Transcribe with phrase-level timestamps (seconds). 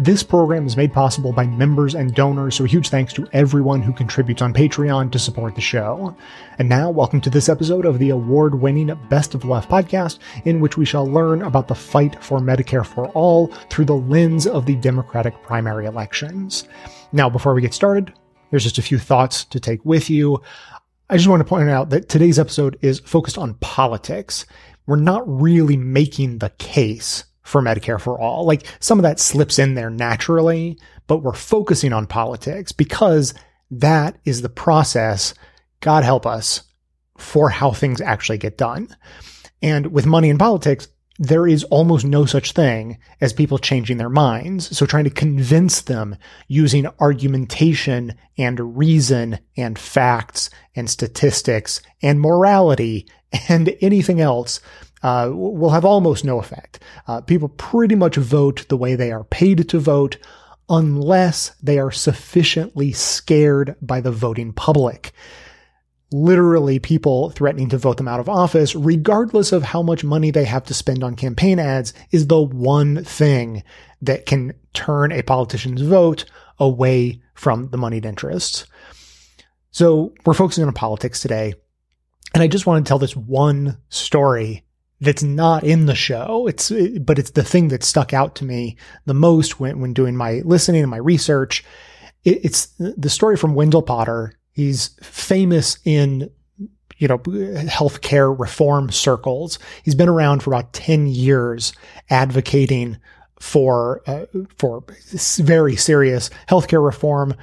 [0.00, 3.92] This program is made possible by members and donors, so huge thanks to everyone who
[3.92, 6.16] contributes on Patreon to support the show.
[6.58, 10.18] And now, welcome to this episode of the award winning Best of the Left podcast,
[10.46, 14.46] in which we shall learn about the fight for Medicare for All through the lens
[14.46, 16.66] of the Democratic primary elections.
[17.12, 18.10] Now, before we get started,
[18.48, 20.40] there's just a few thoughts to take with you.
[21.10, 24.46] I just want to point out that today's episode is focused on politics.
[24.86, 28.46] We're not really making the case for Medicare for all.
[28.46, 33.34] Like some of that slips in there naturally, but we're focusing on politics because
[33.70, 35.34] that is the process,
[35.80, 36.62] God help us,
[37.18, 38.88] for how things actually get done.
[39.62, 44.08] And with money in politics, there is almost no such thing as people changing their
[44.08, 44.74] minds.
[44.76, 46.16] So trying to convince them
[46.48, 53.06] using argumentation and reason and facts and statistics and morality
[53.48, 54.60] and anything else
[55.02, 56.80] uh, will have almost no effect.
[57.06, 60.18] Uh, people pretty much vote the way they are paid to vote
[60.68, 65.12] unless they are sufficiently scared by the voting public.
[66.12, 70.44] Literally, people threatening to vote them out of office, regardless of how much money they
[70.44, 73.62] have to spend on campaign ads, is the one thing
[74.02, 76.24] that can turn a politician's vote
[76.58, 78.66] away from the moneyed interests.
[79.70, 81.54] So we're focusing on politics today.
[82.34, 84.64] And I just want to tell this one story
[85.00, 86.46] that's not in the show.
[86.46, 86.70] It's,
[87.00, 88.76] but it's the thing that stuck out to me
[89.06, 91.64] the most when, when doing my listening and my research.
[92.24, 94.34] It, it's the story from Wendell Potter.
[94.52, 96.30] He's famous in,
[96.98, 99.58] you know, healthcare reform circles.
[99.82, 101.72] He's been around for about 10 years
[102.10, 102.98] advocating
[103.38, 104.26] for uh,
[104.58, 104.84] for
[105.38, 107.34] very serious healthcare reform,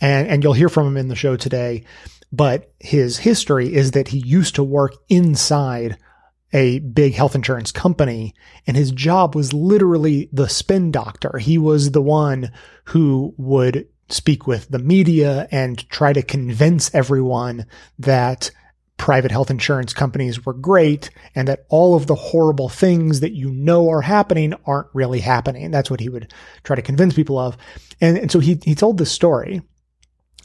[0.00, 1.84] and and you'll hear from him in the show today.
[2.32, 5.98] But his history is that he used to work inside
[6.52, 8.34] a big health insurance company
[8.66, 11.38] and his job was literally the spin doctor.
[11.38, 12.52] He was the one
[12.84, 17.66] who would speak with the media and try to convince everyone
[17.98, 18.50] that
[18.98, 23.50] private health insurance companies were great and that all of the horrible things that you
[23.50, 25.70] know are happening aren't really happening.
[25.70, 27.56] That's what he would try to convince people of.
[28.00, 29.62] And, and so he, he told this story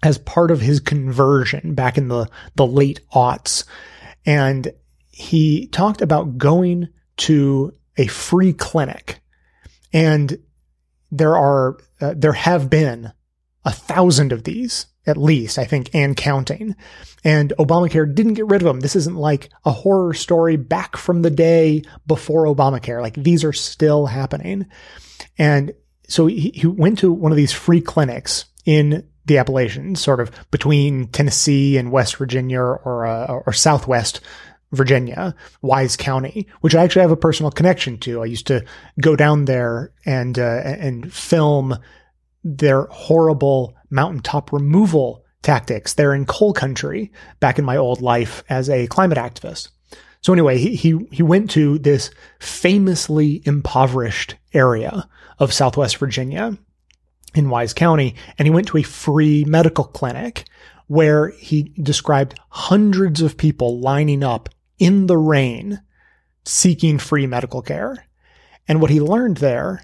[0.01, 3.65] as part of his conversion back in the, the late aughts.
[4.25, 4.71] And
[5.17, 9.19] he talked about going to a free clinic
[9.91, 10.37] and
[11.11, 13.11] there are, uh, there have been
[13.65, 16.75] a thousand of these at least, I think, and counting.
[17.23, 18.81] And Obamacare didn't get rid of them.
[18.81, 23.01] This isn't like a horror story back from the day before Obamacare.
[23.01, 24.67] Like these are still happening.
[25.37, 25.73] And
[26.07, 30.31] so he, he went to one of these free clinics in the Appalachians, sort of
[30.51, 34.21] between Tennessee and West Virginia or, uh, or Southwest
[34.71, 38.21] Virginia, Wise County, which I actually have a personal connection to.
[38.21, 38.65] I used to
[39.01, 41.77] go down there and uh, and film
[42.43, 45.93] their horrible mountaintop removal tactics.
[45.93, 49.69] They're in coal country back in my old life as a climate activist.
[50.21, 55.07] So anyway, he he he went to this famously impoverished area
[55.39, 56.57] of Southwest Virginia
[57.33, 60.45] in Wise County, and he went to a free medical clinic
[60.87, 64.49] where he described hundreds of people lining up
[64.79, 65.81] in the rain
[66.45, 68.05] seeking free medical care.
[68.67, 69.83] And what he learned there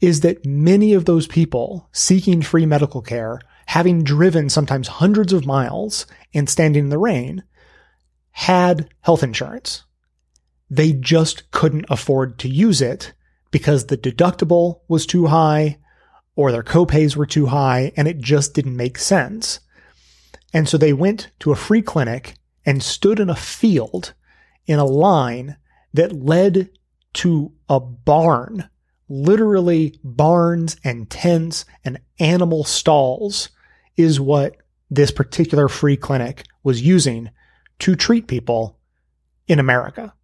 [0.00, 5.46] is that many of those people seeking free medical care, having driven sometimes hundreds of
[5.46, 7.42] miles and standing in the rain,
[8.32, 9.84] had health insurance.
[10.68, 13.12] They just couldn't afford to use it
[13.50, 15.78] because the deductible was too high
[16.34, 19.60] or their copays were too high and it just didn't make sense.
[20.52, 22.34] And so they went to a free clinic
[22.66, 24.14] and stood in a field
[24.66, 25.56] in a line
[25.92, 26.70] that led
[27.14, 28.68] to a barn,
[29.08, 33.50] literally barns and tents and animal stalls
[33.96, 34.56] is what
[34.90, 37.30] this particular free clinic was using
[37.78, 38.78] to treat people
[39.46, 40.14] in America.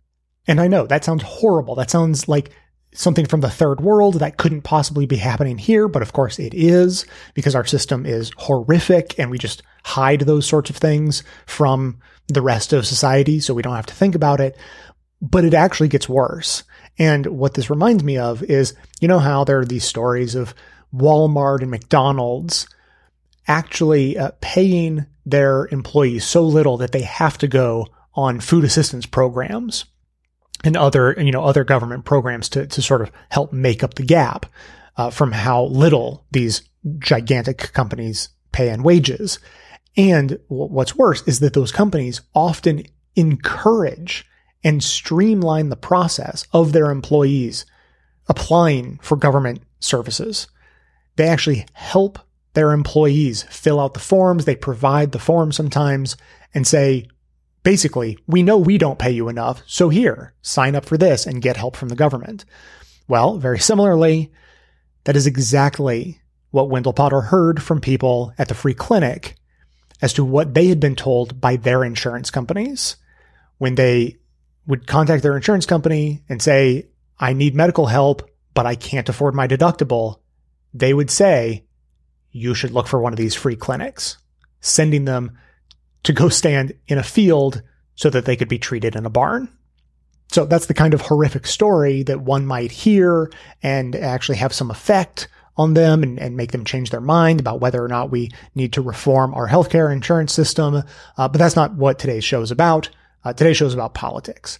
[0.46, 1.74] And I know that sounds horrible.
[1.74, 2.50] That sounds like
[2.92, 6.54] something from the third world that couldn't possibly be happening here, but of course it
[6.54, 11.98] is because our system is horrific and we just hide those sorts of things from
[12.28, 14.56] the rest of society so we don't have to think about it.
[15.22, 16.64] But it actually gets worse.
[16.98, 20.54] And what this reminds me of is, you know how there are these stories of
[20.94, 22.66] Walmart and McDonald's
[23.46, 29.06] actually uh, paying their employees so little that they have to go on food assistance
[29.06, 29.84] programs
[30.64, 34.02] and other, you know, other government programs to, to sort of help make up the
[34.02, 34.46] gap
[34.96, 36.62] uh, from how little these
[36.98, 39.38] gigantic companies pay in wages.
[39.96, 42.84] And what's worse is that those companies often
[43.16, 44.26] encourage
[44.62, 47.64] and streamline the process of their employees
[48.28, 50.46] applying for government services.
[51.16, 52.18] they actually help
[52.54, 54.44] their employees fill out the forms.
[54.44, 56.16] They provide the form sometimes
[56.52, 57.06] and say,
[57.62, 59.62] basically, we know we don't pay you enough.
[59.66, 62.44] So here, sign up for this and get help from the government.
[63.08, 64.32] Well, very similarly,
[65.04, 66.20] that is exactly
[66.50, 69.36] what Wendell Potter heard from people at the free clinic
[70.02, 72.96] as to what they had been told by their insurance companies
[73.58, 74.16] when they
[74.66, 79.34] would contact their insurance company and say, I need medical help, but I can't afford
[79.34, 80.20] my deductible.
[80.72, 81.64] They would say,
[82.30, 84.16] you should look for one of these free clinics,
[84.60, 85.36] sending them
[86.02, 87.62] to go stand in a field
[87.94, 89.48] so that they could be treated in a barn.
[90.32, 93.30] So that's the kind of horrific story that one might hear
[93.62, 97.60] and actually have some effect on them and, and make them change their mind about
[97.60, 100.82] whether or not we need to reform our healthcare insurance system.
[101.18, 102.88] Uh, but that's not what today's show is about.
[103.24, 104.58] Uh, today's show is about politics.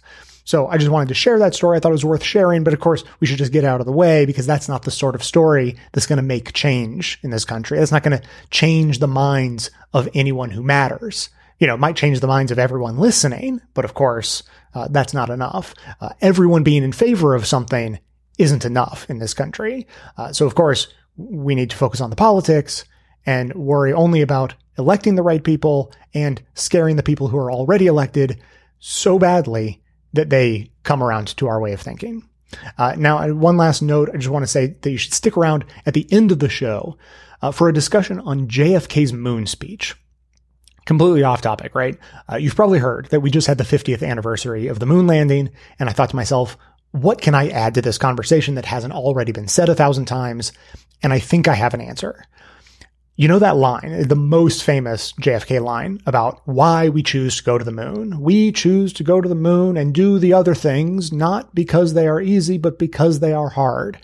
[0.51, 1.77] So I just wanted to share that story.
[1.77, 3.85] I thought it was worth sharing, but of course we should just get out of
[3.85, 7.29] the way because that's not the sort of story that's going to make change in
[7.29, 7.79] this country.
[7.79, 11.29] That's not going to change the minds of anyone who matters.
[11.57, 14.43] You know, it might change the minds of everyone listening, but of course,
[14.75, 15.73] uh, that's not enough.
[16.01, 17.99] Uh, everyone being in favor of something
[18.37, 19.87] isn't enough in this country.
[20.17, 22.83] Uh, so of course, we need to focus on the politics
[23.25, 27.87] and worry only about electing the right people and scaring the people who are already
[27.87, 28.37] elected
[28.79, 29.80] so badly
[30.13, 32.27] that they come around to our way of thinking.
[32.77, 34.09] Uh, now, uh, one last note.
[34.13, 36.49] I just want to say that you should stick around at the end of the
[36.49, 36.97] show
[37.41, 39.95] uh, for a discussion on JFK's moon speech.
[40.85, 41.97] Completely off topic, right?
[42.31, 45.49] Uh, you've probably heard that we just had the 50th anniversary of the moon landing,
[45.79, 46.57] and I thought to myself,
[46.91, 50.51] what can I add to this conversation that hasn't already been said a thousand times?
[51.03, 52.25] And I think I have an answer.
[53.21, 57.59] You know that line, the most famous JFK line about why we choose to go
[57.59, 58.19] to the moon.
[58.19, 62.07] We choose to go to the moon and do the other things, not because they
[62.07, 63.99] are easy, but because they are hard.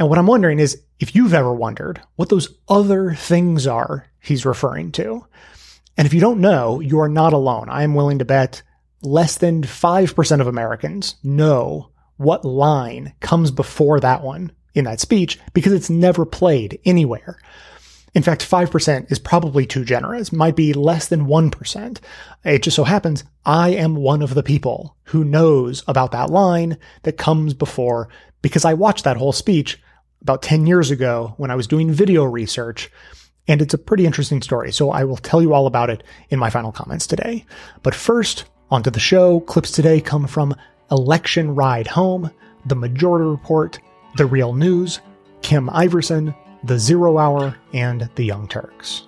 [0.00, 4.44] And what I'm wondering is if you've ever wondered what those other things are he's
[4.44, 5.24] referring to.
[5.96, 7.68] And if you don't know, you are not alone.
[7.68, 8.64] I am willing to bet
[9.02, 15.38] less than 5% of Americans know what line comes before that one in that speech
[15.54, 17.38] because it's never played anywhere.
[18.16, 22.00] In fact, 5% is probably too generous, might be less than 1%.
[22.46, 26.78] It just so happens I am one of the people who knows about that line
[27.02, 28.08] that comes before
[28.40, 29.78] because I watched that whole speech
[30.22, 32.90] about 10 years ago when I was doing video research.
[33.48, 34.72] And it's a pretty interesting story.
[34.72, 37.44] So I will tell you all about it in my final comments today.
[37.82, 39.40] But first, onto the show.
[39.40, 40.56] Clips today come from
[40.90, 42.30] Election Ride Home,
[42.64, 43.78] The Majority Report,
[44.16, 45.00] The Real News,
[45.42, 46.34] Kim Iversen,
[46.66, 49.06] The Zero Hour, and The Young Turks.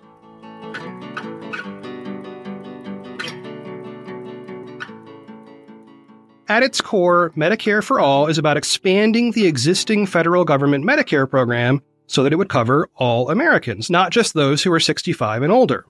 [6.46, 11.82] At its core, Medicare for All is about expanding the existing federal government Medicare program
[12.06, 15.84] so that it would cover all Americans, not just those who are 65 and older.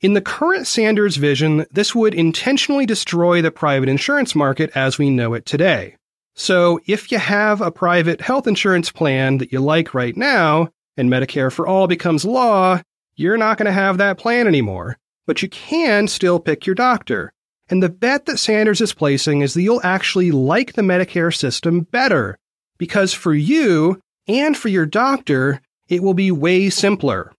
[0.00, 5.10] In the current Sanders vision, this would intentionally destroy the private insurance market as we
[5.10, 5.94] know it today.
[6.34, 11.10] So, if you have a private health insurance plan that you like right now, and
[11.10, 12.80] Medicare for All becomes law,
[13.14, 14.96] you're not going to have that plan anymore.
[15.26, 17.32] But you can still pick your doctor.
[17.68, 21.80] And the bet that Sanders is placing is that you'll actually like the Medicare system
[21.80, 22.38] better.
[22.78, 27.32] Because for you and for your doctor, it will be way simpler.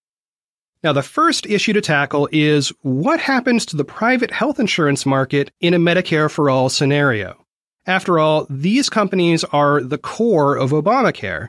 [0.84, 5.52] Now, the first issue to tackle is what happens to the private health insurance market
[5.60, 7.46] in a Medicare for All scenario?
[7.86, 11.48] After all, these companies are the core of Obamacare.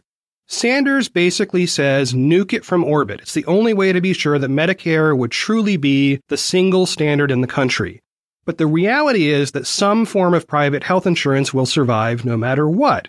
[0.51, 3.21] Sanders basically says nuke it from orbit.
[3.21, 7.31] It's the only way to be sure that Medicare would truly be the single standard
[7.31, 8.01] in the country.
[8.47, 12.67] But the reality is that some form of private health insurance will survive no matter
[12.67, 13.09] what.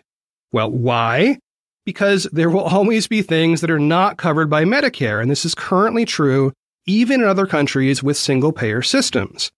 [0.52, 1.38] Well, why?
[1.86, 5.56] Because there will always be things that are not covered by Medicare, and this is
[5.56, 6.52] currently true
[6.86, 9.50] even in other countries with single payer systems.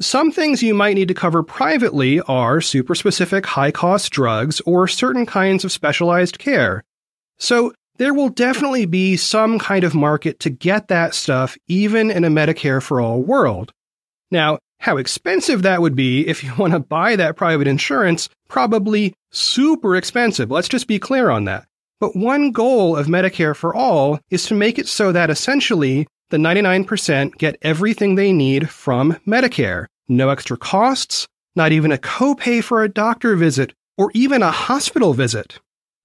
[0.00, 4.86] Some things you might need to cover privately are super specific high cost drugs or
[4.88, 6.84] certain kinds of specialized care.
[7.38, 12.24] So there will definitely be some kind of market to get that stuff even in
[12.24, 13.72] a Medicare for all world.
[14.30, 19.14] Now, how expensive that would be if you want to buy that private insurance, probably
[19.30, 20.50] super expensive.
[20.50, 21.66] Let's just be clear on that.
[22.00, 26.36] But one goal of Medicare for All is to make it so that essentially the
[26.36, 29.86] 99% get everything they need from Medicare.
[30.08, 31.26] No extra costs,
[31.56, 35.58] not even a copay for a doctor visit, or even a hospital visit.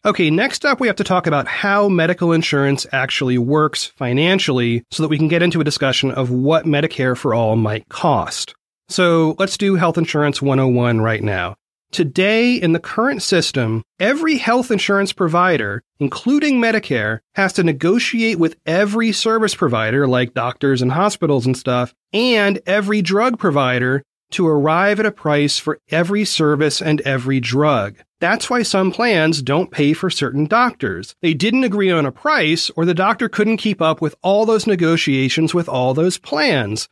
[0.06, 5.02] Okay, next up, we have to talk about how medical insurance actually works financially so
[5.02, 8.54] that we can get into a discussion of what Medicare for All might cost.
[8.90, 11.56] So let's do Health Insurance 101 right now.
[11.94, 18.58] Today, in the current system, every health insurance provider, including Medicare, has to negotiate with
[18.66, 25.00] every service provider, like doctors and hospitals and stuff, and every drug provider to arrive
[25.00, 27.98] at a price for every service and every drug.
[28.20, 31.16] That's why some plans don't pay for certain doctors.
[31.22, 34.68] They didn't agree on a price, or the doctor couldn't keep up with all those
[34.68, 36.88] negotiations with all those plans.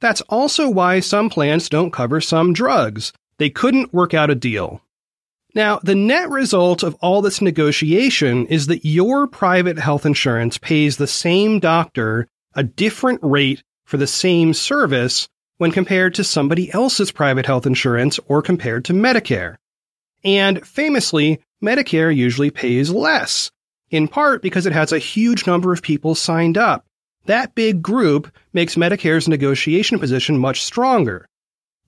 [0.00, 3.12] That's also why some plans don't cover some drugs.
[3.38, 4.80] They couldn't work out a deal.
[5.54, 10.96] Now, the net result of all this negotiation is that your private health insurance pays
[10.96, 15.28] the same doctor a different rate for the same service
[15.58, 19.56] when compared to somebody else's private health insurance or compared to Medicare.
[20.24, 23.50] And famously, Medicare usually pays less,
[23.90, 26.84] in part because it has a huge number of people signed up.
[27.26, 31.28] That big group makes Medicare's negotiation position much stronger.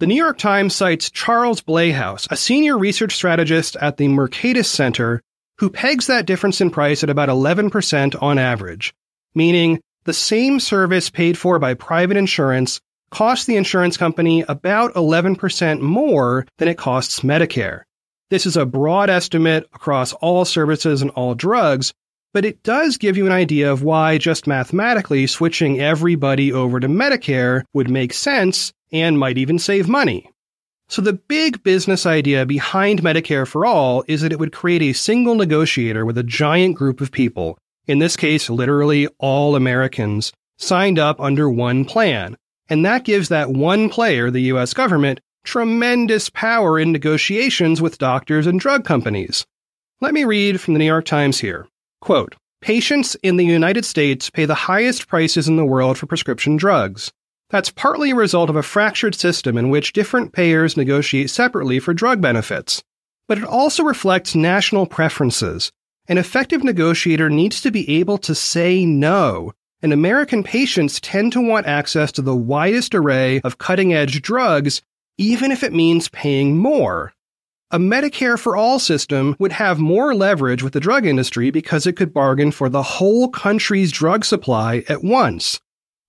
[0.00, 5.22] The New York Times cites Charles Blahous, a senior research strategist at the Mercatus Center,
[5.58, 8.94] who pegs that difference in price at about 11% on average,
[9.34, 15.80] meaning the same service paid for by private insurance costs the insurance company about 11%
[15.80, 17.82] more than it costs Medicare.
[18.30, 21.92] This is a broad estimate across all services and all drugs,
[22.32, 26.88] but it does give you an idea of why just mathematically switching everybody over to
[26.88, 30.30] Medicare would make sense and might even save money.
[30.88, 34.92] So the big business idea behind Medicare for All is that it would create a
[34.92, 40.98] single negotiator with a giant group of people, in this case, literally all Americans, signed
[40.98, 42.36] up under one plan.
[42.70, 48.46] And that gives that one player, the US government, tremendous power in negotiations with doctors
[48.46, 49.44] and drug companies.
[50.00, 51.66] Let me read from the New York Times here.
[52.00, 56.56] Quote, Patients in the United States pay the highest prices in the world for prescription
[56.56, 57.10] drugs.
[57.48, 61.92] That's partly a result of a fractured system in which different payers negotiate separately for
[61.92, 62.82] drug benefits.
[63.26, 65.72] But it also reflects national preferences.
[66.06, 71.40] An effective negotiator needs to be able to say no, and American patients tend to
[71.40, 74.82] want access to the widest array of cutting edge drugs,
[75.18, 77.12] even if it means paying more.
[77.72, 81.94] A Medicare for All system would have more leverage with the drug industry because it
[81.94, 85.60] could bargain for the whole country's drug supply at once.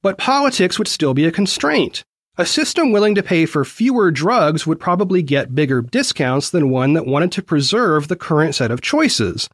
[0.02, 2.04] But politics would still be a constraint.
[2.38, 6.94] A system willing to pay for fewer drugs would probably get bigger discounts than one
[6.94, 9.48] that wanted to preserve the current set of choices.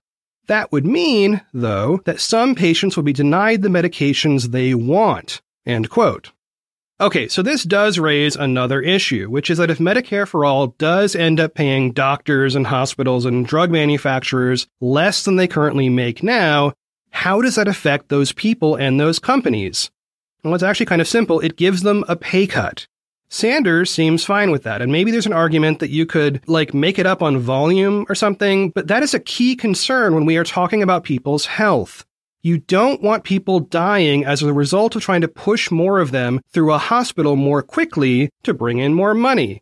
[0.48, 5.42] That would mean, though, that some patients would be denied the medications they want.
[5.66, 6.32] End quote.
[7.00, 11.16] Okay, so this does raise another issue, which is that if Medicare for All does
[11.16, 16.74] end up paying doctors and hospitals and drug manufacturers less than they currently make now,
[17.12, 19.92] how does that affect those people and those companies?
[20.44, 21.39] Well, it's actually kind of simple.
[21.39, 22.88] It gives them a pay cut.
[23.30, 24.82] Sanders seems fine with that.
[24.82, 28.16] And maybe there's an argument that you could like make it up on volume or
[28.16, 32.06] something, but that is a key concern when we are talking about people's health.
[32.42, 36.40] You don't want people dying as a result of trying to push more of them
[36.52, 39.62] through a hospital more quickly to bring in more money.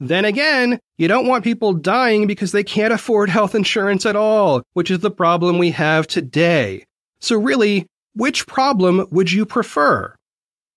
[0.00, 4.62] Then again, you don't want people dying because they can't afford health insurance at all,
[4.72, 6.84] which is the problem we have today.
[7.20, 10.14] So really, which problem would you prefer?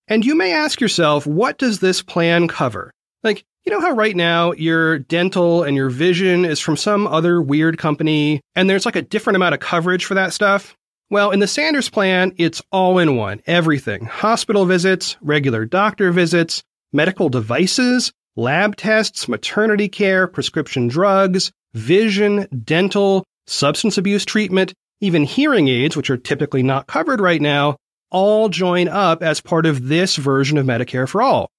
[0.08, 2.92] And you may ask yourself, what does this plan cover?
[3.22, 7.42] Like, you know how right now your dental and your vision is from some other
[7.42, 10.74] weird company and there's like a different amount of coverage for that stuff?
[11.10, 16.62] Well, in the Sanders plan, it's all in one everything hospital visits, regular doctor visits,
[16.92, 24.72] medical devices, lab tests, maternity care, prescription drugs, vision, dental, substance abuse treatment,
[25.02, 27.76] even hearing aids, which are typically not covered right now,
[28.10, 31.50] all join up as part of this version of Medicare for All.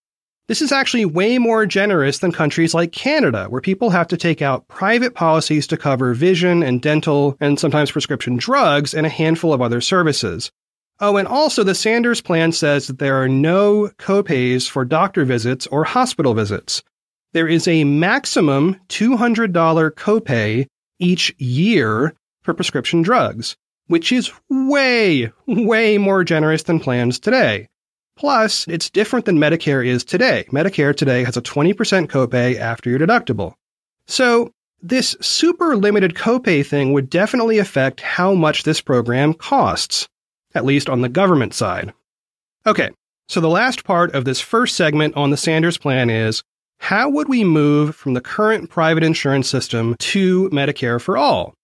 [0.48, 4.42] This is actually way more generous than countries like Canada, where people have to take
[4.42, 9.54] out private policies to cover vision and dental and sometimes prescription drugs and a handful
[9.54, 10.52] of other services.
[11.00, 15.68] Oh, and also the Sanders plan says that there are no copays for doctor visits
[15.68, 16.82] or hospital visits.
[17.32, 20.66] There is a maximum $200 copay
[20.98, 23.56] each year for prescription drugs,
[23.90, 27.68] which is way, way more generous than plans today.
[28.16, 30.46] Plus, it's different than Medicare is today.
[30.52, 31.74] Medicare today has a 20%
[32.08, 33.56] copay after your deductible.
[34.08, 40.08] So, this super limited copay thing would definitely affect how much this program costs,
[40.54, 41.92] at least on the government side.
[42.66, 42.92] Okay,
[43.28, 46.44] so the last part of this first segment on the Sanders plan is
[46.78, 51.56] how would we move from the current private insurance system to Medicare for all?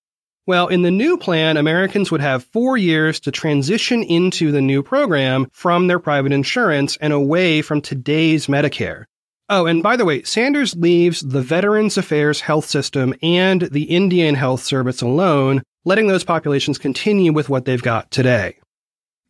[0.48, 4.84] Well, in the new plan, Americans would have four years to transition into the new
[4.84, 9.06] program from their private insurance and away from today's Medicare.
[9.50, 14.36] Oh, and by the way, Sanders leaves the Veterans Affairs Health System and the Indian
[14.36, 18.58] Health Service alone, letting those populations continue with what they've got today.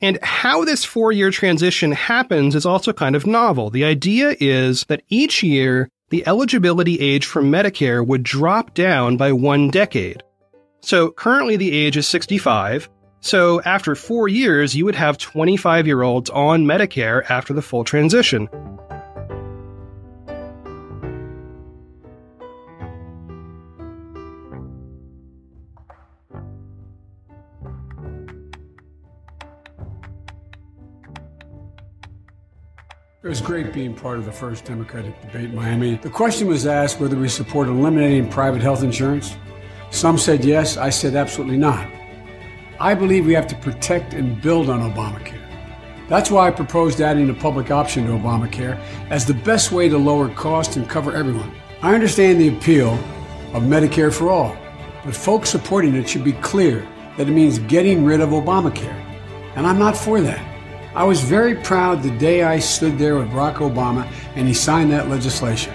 [0.01, 3.69] And how this four year transition happens is also kind of novel.
[3.69, 9.31] The idea is that each year, the eligibility age for Medicare would drop down by
[9.31, 10.21] one decade.
[10.85, 12.91] So currently the age is 65.
[13.19, 17.83] So after four years, you would have 25 year olds on Medicare after the full
[17.83, 18.47] transition.
[33.23, 35.95] It was great being part of the first Democratic debate in Miami.
[35.95, 39.35] The question was asked whether we support eliminating private health insurance.
[39.95, 41.87] Some said yes, I said absolutely not.
[42.81, 45.41] I believe we have to protect and build on Obamacare.
[46.09, 48.77] That's why I proposed adding a public option to Obamacare
[49.09, 51.49] as the best way to lower costs and cover everyone.
[51.81, 52.95] I understand the appeal
[53.53, 54.57] of Medicare for all,
[55.05, 56.85] but folks supporting it should be clear
[57.15, 59.01] that it means getting rid of Obamacare.
[59.55, 60.45] And I'm not for that.
[60.93, 64.91] I was very proud the day I stood there with Barack Obama and he signed
[64.91, 65.73] that legislation.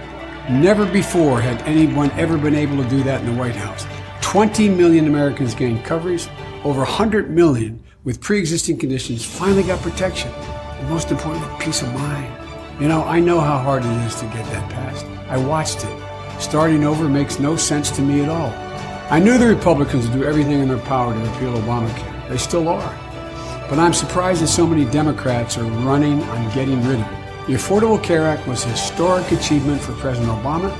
[0.50, 3.86] Never before had anyone ever been able to do that in the White House.
[4.20, 6.28] 20 million Americans gained coverage,
[6.64, 11.92] over 100 million with pre existing conditions finally got protection, and most importantly, peace of
[11.94, 12.32] mind.
[12.80, 15.04] You know, I know how hard it is to get that passed.
[15.28, 16.40] I watched it.
[16.40, 18.50] Starting over makes no sense to me at all.
[19.12, 22.28] I knew the Republicans would do everything in their power to repeal Obamacare.
[22.28, 22.98] They still are.
[23.68, 27.46] But I'm surprised that so many Democrats are running on getting rid of it.
[27.46, 30.70] The Affordable Care Act was a historic achievement for President Obama,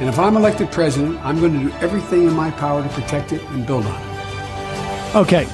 [0.00, 3.32] and if I'm elected president, I'm going to do everything in my power to protect
[3.32, 5.16] it and build on it.
[5.16, 5.46] Okay.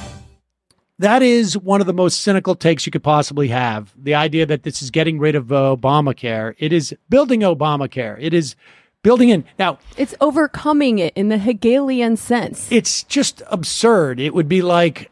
[0.99, 3.93] That is one of the most cynical takes you could possibly have.
[3.97, 6.55] The idea that this is getting rid of uh, Obamacare.
[6.59, 8.17] It is building Obamacare.
[8.19, 8.55] It is
[9.01, 9.43] building in.
[9.57, 12.71] Now, It's overcoming it in the Hegelian sense.
[12.71, 14.19] it's just absurd.
[14.19, 15.09] It would be like,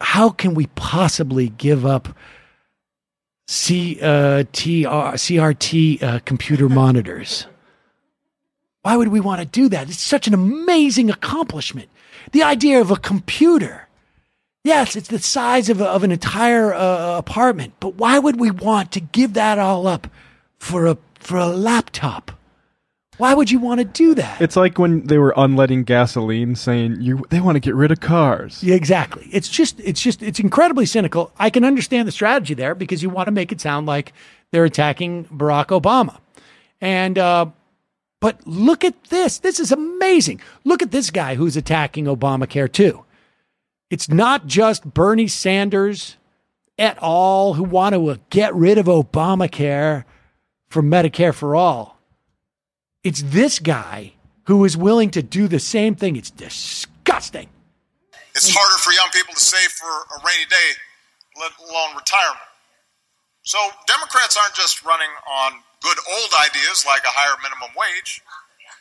[0.00, 2.08] how can we possibly give up
[3.48, 7.46] C, uh, TR, CRT uh, computer monitors?
[8.88, 9.90] Why would we want to do that?
[9.90, 11.90] It's such an amazing accomplishment.
[12.32, 13.86] The idea of a computer.
[14.64, 18.50] Yes, it's the size of, a, of an entire uh, apartment, but why would we
[18.50, 20.08] want to give that all up
[20.58, 22.32] for a for a laptop?
[23.18, 24.40] Why would you want to do that?
[24.40, 28.00] It's like when they were unleading gasoline, saying you they want to get rid of
[28.00, 28.64] cars.
[28.64, 29.28] Yeah, exactly.
[29.30, 31.30] It's just it's just it's incredibly cynical.
[31.38, 34.14] I can understand the strategy there because you want to make it sound like
[34.50, 36.20] they're attacking Barack Obama.
[36.80, 37.50] And uh
[38.20, 39.38] but look at this.
[39.38, 40.40] This is amazing.
[40.64, 43.04] Look at this guy who's attacking Obamacare too.
[43.90, 46.16] It's not just Bernie Sanders
[46.78, 50.04] at all who want to get rid of Obamacare
[50.68, 51.98] for Medicare for all.
[53.02, 56.16] It's this guy who is willing to do the same thing.
[56.16, 57.48] It's disgusting.
[58.34, 60.70] It's harder for young people to save for a rainy day,
[61.40, 62.40] let alone retirement.
[63.42, 65.52] So Democrats aren't just running on
[65.82, 68.22] good old ideas like a higher minimum wage.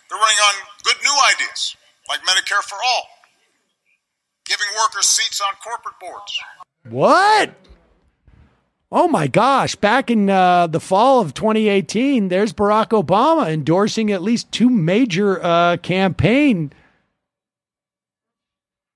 [0.10, 1.76] They're running on good new ideas
[2.10, 3.08] like Medicare for all,
[4.46, 6.40] giving workers seats on corporate boards.
[6.90, 7.54] What?
[8.90, 9.76] Oh my gosh.
[9.76, 15.44] Back in uh, the fall of 2018, there's Barack Obama endorsing at least two major
[15.44, 16.72] uh, campaign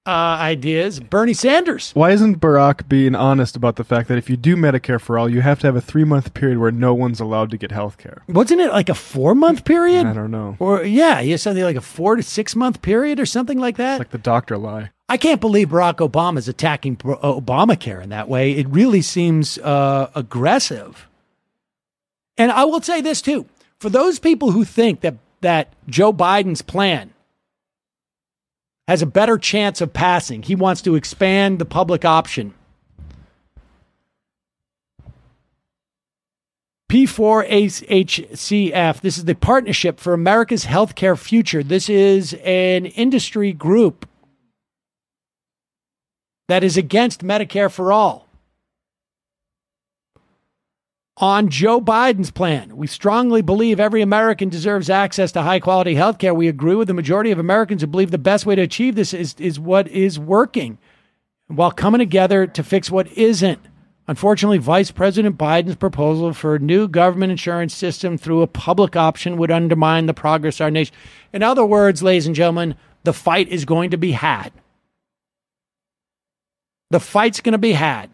[0.06, 1.00] uh, ideas.
[1.00, 1.92] Bernie Sanders.
[1.94, 5.30] Why isn't Barack being honest about the fact that if you do Medicare for all,
[5.30, 7.98] you have to have a three month period where no one's allowed to get health
[7.98, 8.24] care?
[8.28, 10.08] Wasn't it like a four month period?
[10.08, 10.56] I don't know.
[10.60, 13.96] Or, yeah, you something like a four to six month period or something like that.
[13.96, 14.92] It's like the doctor lie.
[15.08, 18.54] I can't believe Barack Obama is attacking Obamacare in that way.
[18.54, 21.08] It really seems uh, aggressive.
[22.38, 23.46] And I will say this too:
[23.78, 27.14] for those people who think that that Joe Biden's plan
[28.92, 32.54] has a better chance of passing, he wants to expand the public option.
[36.92, 41.64] P4HCF, this is the Partnership for America's Healthcare Future.
[41.64, 44.10] This is an industry group
[46.50, 48.28] that is against Medicare for all.
[51.22, 56.18] On Joe Biden's plan, we strongly believe every American deserves access to high quality health
[56.18, 56.34] care.
[56.34, 59.14] We agree with the majority of Americans who believe the best way to achieve this
[59.14, 60.80] is, is what is working
[61.46, 63.60] while coming together to fix what isn't.
[64.08, 69.38] Unfortunately, Vice President Biden's proposal for a new government insurance system through a public option
[69.38, 70.96] would undermine the progress of our nation.
[71.32, 74.52] In other words, ladies and gentlemen, the fight is going to be had.
[76.90, 78.10] The fight's going to be had.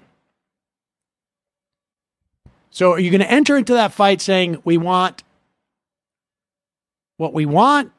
[2.77, 5.23] So are you going to enter into that fight saying we want
[7.17, 7.91] what we want?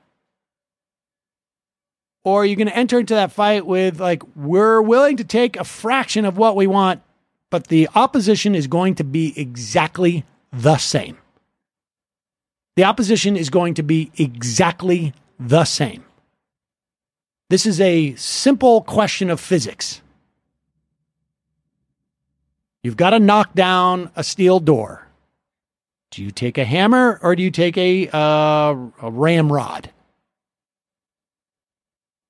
[2.23, 5.57] Or are you going to enter into that fight with, like, we're willing to take
[5.57, 7.03] a fraction of what we want,
[7.51, 11.19] but the opposition is going to be exactly the same?
[12.77, 16.05] The opposition is going to be exactly the same.
[17.51, 20.03] This is a simple question of physics.
[22.83, 25.07] You've got to knock down a steel door.
[26.11, 29.91] Do you take a hammer or do you take a, uh, a ramrod?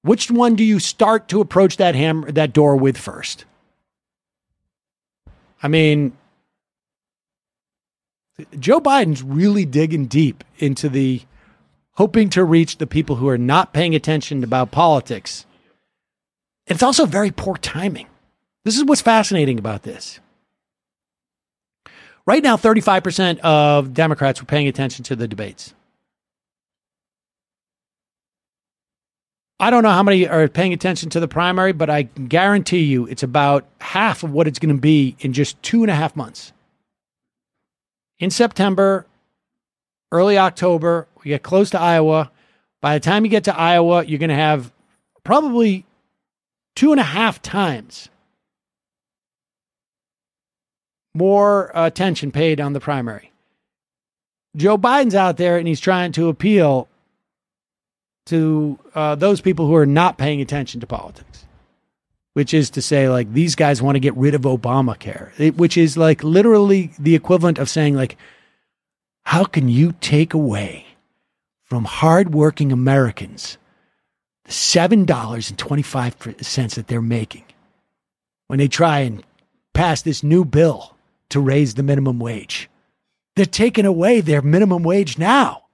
[0.02, 3.44] Which one do you start to approach that hammer that door with first?
[5.62, 6.16] I mean,
[8.58, 11.22] Joe Biden's really digging deep into the
[11.94, 15.44] hoping to reach the people who are not paying attention about politics.
[16.66, 18.06] It's also very poor timing.
[18.64, 20.20] This is what's fascinating about this.
[22.28, 25.72] Right now, 35% of Democrats were paying attention to the debates.
[29.58, 33.06] I don't know how many are paying attention to the primary, but I guarantee you
[33.06, 36.14] it's about half of what it's going to be in just two and a half
[36.16, 36.52] months.
[38.18, 39.06] In September,
[40.12, 42.30] early October, we get close to Iowa.
[42.82, 44.70] By the time you get to Iowa, you're going to have
[45.24, 45.86] probably
[46.76, 48.10] two and a half times
[51.18, 53.32] more attention paid on the primary.
[54.56, 56.88] Joe Biden's out there and he's trying to appeal
[58.26, 61.46] to uh, those people who are not paying attention to politics,
[62.34, 65.96] which is to say, like, these guys want to get rid of Obamacare, which is
[65.96, 68.16] like literally the equivalent of saying, like,
[69.24, 70.86] how can you take away
[71.64, 73.58] from hardworking Americans
[74.44, 77.44] the $7.25 that they're making
[78.46, 79.22] when they try and
[79.74, 80.96] pass this new bill
[81.30, 82.70] to raise the minimum wage.
[83.36, 85.64] They're taking away their minimum wage now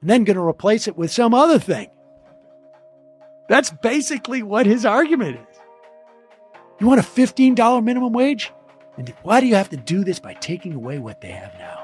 [0.00, 1.88] and then going to replace it with some other thing.
[3.48, 5.58] That's basically what his argument is.
[6.80, 8.52] You want a $15 minimum wage?
[8.96, 11.81] And why do you have to do this by taking away what they have now?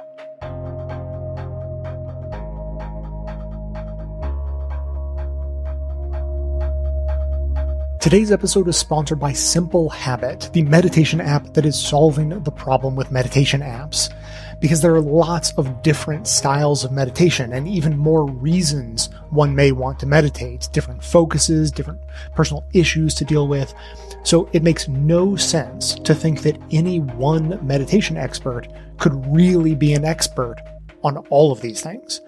[8.01, 12.95] Today's episode is sponsored by Simple Habit, the meditation app that is solving the problem
[12.95, 14.15] with meditation apps.
[14.61, 19.73] Because there are lots of different styles of meditation and even more reasons one may
[19.73, 22.01] want to meditate, different focuses, different
[22.37, 23.75] personal issues to deal with.
[24.23, 29.93] So it makes no sense to think that any one meditation expert could really be
[29.93, 30.63] an expert
[31.03, 32.21] on all of these things.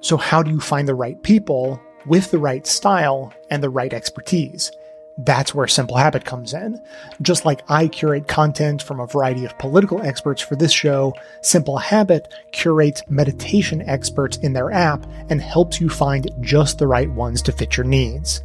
[0.00, 3.94] So how do you find the right people with the right style and the right
[3.94, 4.70] expertise?
[5.18, 6.80] That's where Simple Habit comes in.
[7.20, 11.78] Just like I curate content from a variety of political experts for this show, Simple
[11.78, 17.42] Habit curates meditation experts in their app and helps you find just the right ones
[17.42, 18.42] to fit your needs.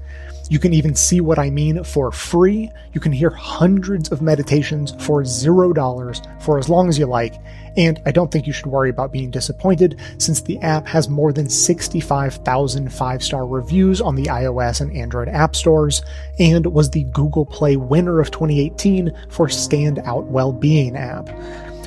[0.49, 2.71] You can even see what I mean for free.
[2.93, 7.35] You can hear hundreds of meditations for $0 for as long as you like.
[7.75, 11.31] And I don't think you should worry about being disappointed since the app has more
[11.31, 16.01] than 65,000 five star reviews on the iOS and Android app stores
[16.39, 21.29] and was the Google Play winner of 2018 for Standout Wellbeing app.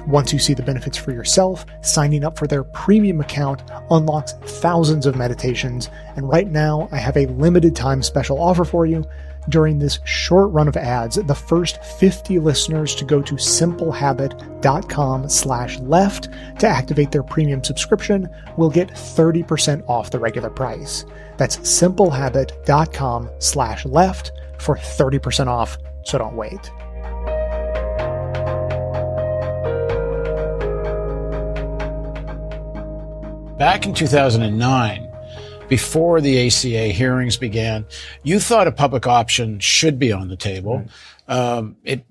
[0.07, 5.07] Once you see the benefits for yourself, signing up for their premium account unlocks thousands
[5.07, 5.91] of meditations.
[6.17, 9.05] And right now, I have a limited time special offer for you.
[9.49, 15.79] During this short run of ads, the first 50 listeners to go to simplehabit.com slash
[15.81, 21.05] left to activate their premium subscription will get 30% off the regular price.
[21.39, 26.71] That's simplehabit.com slash left for 30% off, so don't wait.
[33.61, 35.07] Back in 2009,
[35.69, 37.85] before the ACA hearings began,
[38.23, 40.79] you thought a public option should be on the table.
[41.29, 41.37] Right.
[41.37, 42.07] Um, it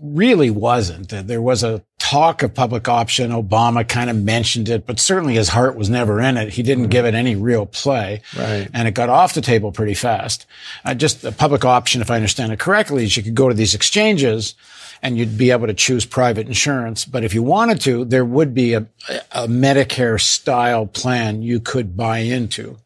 [0.00, 1.08] really wasn't.
[1.08, 3.32] There was a talk of public option.
[3.32, 6.50] Obama kind of mentioned it, but certainly his heart was never in it.
[6.52, 8.22] He didn't give it any real play.
[8.38, 8.68] Right.
[8.72, 10.46] And it got off the table pretty fast.
[10.84, 13.56] Uh, just a public option, if I understand it correctly, is you could go to
[13.56, 14.54] these exchanges
[15.02, 17.04] and you'd be able to choose private insurance.
[17.04, 18.86] But if you wanted to, there would be a,
[19.32, 22.78] a Medicare style plan you could buy into.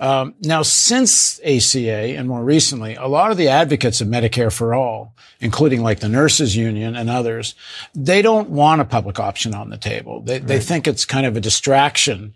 [0.00, 4.72] Um, now, since ACA and more recently, a lot of the advocates of Medicare for
[4.72, 7.56] all, including like the nurses union and others,
[7.94, 10.20] they don't want a public option on the table.
[10.20, 10.46] They, right.
[10.46, 12.34] they think it's kind of a distraction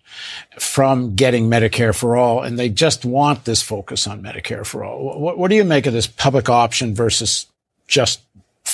[0.59, 5.21] from getting Medicare for all, and they just want this focus on Medicare for all.
[5.21, 7.47] What, what do you make of this public option versus
[7.87, 8.23] just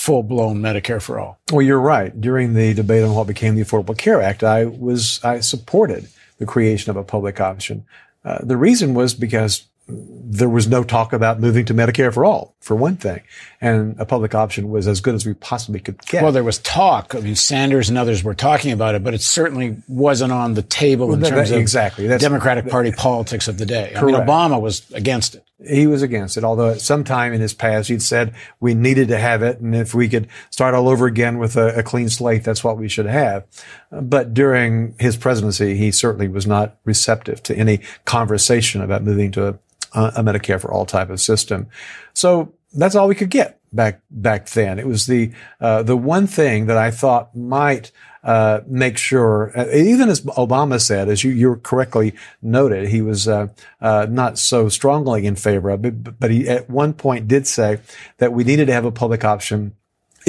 [0.08, 1.38] full blown Medicare for all.
[1.52, 2.18] Well, you're right.
[2.18, 6.46] During the debate on what became the Affordable Care Act, I was I supported the
[6.46, 7.84] creation of a public option.
[8.24, 12.54] Uh, the reason was because there was no talk about moving to Medicare for all,
[12.60, 13.20] for one thing.
[13.60, 16.22] And a public option was as good as we possibly could get.
[16.22, 17.14] Well, there was talk.
[17.14, 20.62] I mean, Sanders and others were talking about it, but it certainly wasn't on the
[20.62, 22.06] table well, in that, terms that, of exactly.
[22.06, 23.92] That's, Democratic Party politics of the day.
[23.94, 24.16] Correct.
[24.16, 25.44] I mean, Obama was against it.
[25.66, 29.08] He was against it, although at some time in his past he'd said we needed
[29.08, 32.08] to have it, and if we could start all over again with a, a clean
[32.08, 33.44] slate, that's what we should have.
[33.90, 39.48] But during his presidency, he certainly was not receptive to any conversation about moving to
[39.48, 39.58] a
[39.94, 41.66] a Medicare for all type of system.
[42.12, 44.78] So that's all we could get back back then.
[44.78, 47.90] It was the uh, the one thing that I thought might
[48.28, 52.12] uh, make sure, uh, even as Obama said, as you you correctly
[52.42, 53.48] noted, he was uh,
[53.80, 57.80] uh, not so strongly in favor of it, but he at one point did say
[58.18, 59.74] that we needed to have a public option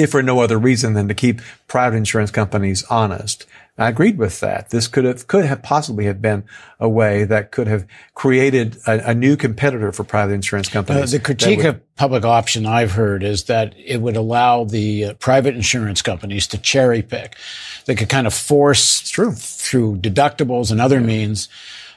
[0.00, 3.46] if for no other reason than to keep private insurance companies honest.
[3.78, 4.68] I agreed with that.
[4.70, 6.44] This could have, could have possibly have been
[6.78, 11.14] a way that could have created a, a new competitor for private insurance companies.
[11.14, 15.06] Uh, the critique would, of public option I've heard is that it would allow the
[15.06, 17.36] uh, private insurance companies to cherry pick.
[17.86, 21.48] They could kind of force through through deductibles and other means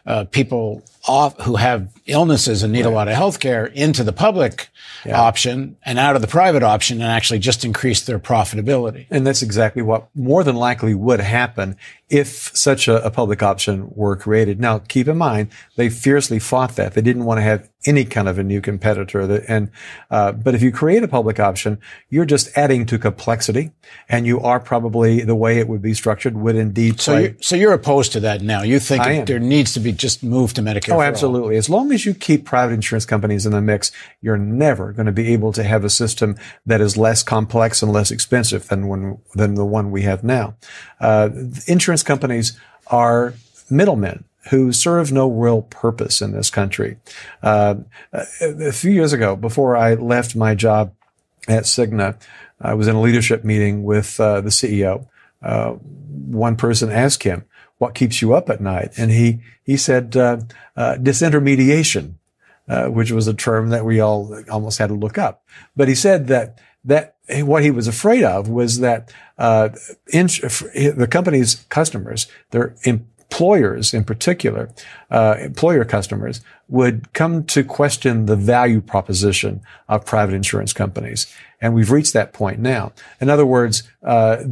[0.05, 2.91] uh, people off who have illnesses and need right.
[2.91, 4.69] a lot of health care into the public
[5.05, 5.19] yeah.
[5.19, 9.05] option and out of the private option and actually just increase their profitability.
[9.09, 11.77] And that's exactly what more than likely would happen
[12.09, 14.59] if such a, a, public option were created.
[14.59, 16.93] Now, keep in mind, they fiercely fought that.
[16.93, 19.25] They didn't want to have any kind of a new competitor.
[19.25, 19.71] That, and,
[20.11, 23.71] uh, but if you create a public option, you're just adding to complexity
[24.07, 27.01] and you are probably the way it would be structured would indeed.
[27.01, 28.61] So, you're, so you're opposed to that now.
[28.61, 30.92] You think there needs to be just move to Medicare.
[30.93, 31.57] Oh, absolutely.
[31.57, 35.11] As long as you keep private insurance companies in the mix, you're never going to
[35.11, 39.19] be able to have a system that is less complex and less expensive than when,
[39.35, 40.55] than the one we have now.
[40.99, 41.29] Uh,
[41.67, 43.33] insurance companies are
[43.69, 46.97] middlemen who serve no real purpose in this country.
[47.41, 47.75] Uh,
[48.11, 50.93] a few years ago, before I left my job
[51.47, 52.17] at Cigna,
[52.59, 55.07] I was in a leadership meeting with uh, the CEO.
[55.41, 57.45] Uh, one person asked him,
[57.83, 60.37] "What keeps you up at night?" And he he said, uh,
[60.77, 62.13] uh, "Disintermediation,"
[62.69, 65.43] uh, which was a term that we all almost had to look up.
[65.75, 69.69] But he said that that what he was afraid of was that uh,
[70.11, 72.75] in, the company's customers, their
[73.33, 74.69] employers in particular,
[75.09, 81.33] uh, employer customers, would come to question the value proposition of private insurance companies.
[81.59, 82.91] And we've reached that point now.
[83.19, 84.43] In other words, uh,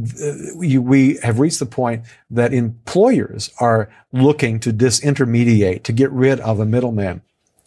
[0.56, 6.58] we, have reached the point that employers are looking to disintermediate, to get rid of
[6.58, 7.22] a middleman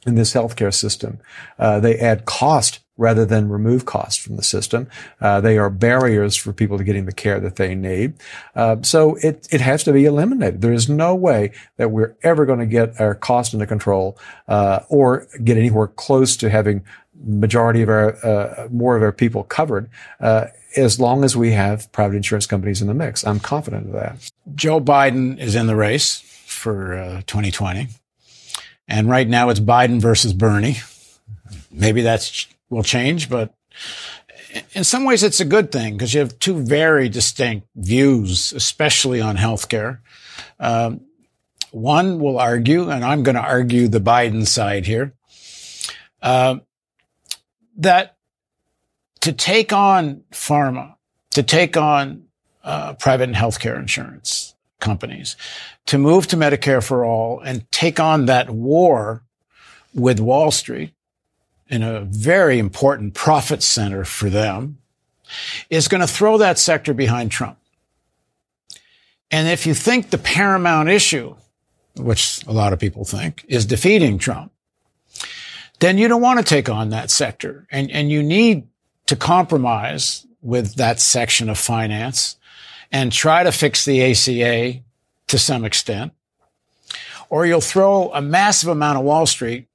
[0.05, 1.19] in this healthcare system.
[1.57, 4.87] Uh, they add cost rather than remove costs from the system.
[5.19, 8.13] Uh, they are barriers for people to getting the care that they need.
[8.55, 10.61] Uh, so it, it has to be eliminated.
[10.61, 14.79] There is no way that we're ever going to get our cost under control uh,
[14.89, 16.83] or get anywhere close to having
[17.25, 21.89] majority of our uh, more of our people covered uh, as long as we have
[21.91, 23.25] private insurance companies in the mix.
[23.25, 24.29] I'm confident of that.
[24.53, 27.81] Joe Biden is in the race for 2020.
[27.81, 27.85] Uh,
[28.87, 30.77] and right now it's Biden versus Bernie.
[31.71, 33.53] Maybe that's will change, but
[34.73, 39.21] in some ways it's a good thing because you have two very distinct views, especially
[39.21, 39.99] on healthcare.
[40.59, 41.01] Um,
[41.71, 45.13] one will argue, and I'm going to argue the Biden side here,
[46.21, 46.57] uh,
[47.77, 48.15] that
[49.21, 50.95] to take on pharma,
[51.31, 52.23] to take on
[52.63, 55.35] uh, private healthcare insurance companies,
[55.87, 59.23] to move to Medicare for all and take on that war
[59.93, 60.94] with Wall Street
[61.69, 64.77] in a very important profit center for them,
[65.69, 67.57] is going to throw that sector behind Trump.
[69.31, 71.35] And if you think the paramount issue,
[71.95, 74.51] which a lot of people think, is defeating Trump,
[75.79, 77.67] then you don't want to take on that sector.
[77.71, 78.67] And, and you need
[79.07, 82.37] to compromise with that section of finance
[82.91, 84.81] and try to fix the ACA
[85.27, 86.13] to some extent.
[87.29, 89.67] Or you'll throw a massive amount of Wall Street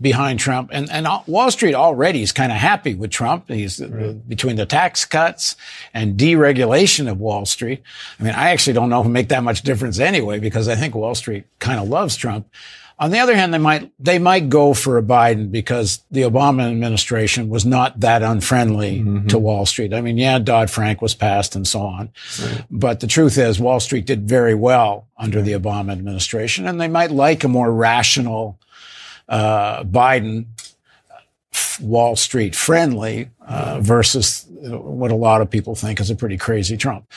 [0.00, 0.70] behind Trump.
[0.72, 3.48] And, and Wall Street already is kind of happy with Trump.
[3.48, 4.28] He's right.
[4.28, 5.54] between the tax cuts
[5.94, 7.82] and deregulation of Wall Street.
[8.18, 10.74] I mean, I actually don't know if it make that much difference anyway, because I
[10.74, 12.48] think Wall Street kind of loves Trump.
[12.98, 16.70] On the other hand, they might, they might go for a Biden because the Obama
[16.70, 19.26] administration was not that unfriendly mm-hmm.
[19.26, 19.92] to Wall Street.
[19.92, 22.10] I mean, yeah, Dodd-Frank was passed and so on.
[22.40, 22.64] Right.
[22.70, 26.86] But the truth is Wall Street did very well under the Obama administration and they
[26.86, 28.60] might like a more rational,
[29.32, 30.46] uh, Biden
[31.80, 36.76] Wall Street friendly uh, versus what a lot of people think is a pretty crazy
[36.76, 37.10] Trump.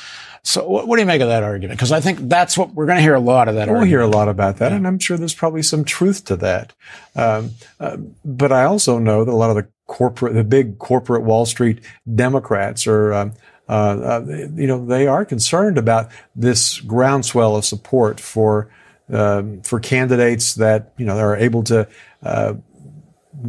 [0.44, 1.78] So what, what do you make of that argument?
[1.78, 3.68] Because I think that's what we're going to hear a lot of that.
[3.68, 3.90] We'll argument.
[3.90, 4.78] hear a lot about that, yeah.
[4.78, 6.74] and I'm sure there's probably some truth to that.
[7.16, 11.24] Um, uh, but I also know that a lot of the corporate, the big corporate
[11.24, 11.82] Wall Street
[12.14, 13.14] Democrats are.
[13.14, 13.34] Um,
[13.68, 18.70] uh, uh, you know, they are concerned about this groundswell of support for
[19.08, 21.88] for candidates that you know are able to
[22.24, 22.54] uh,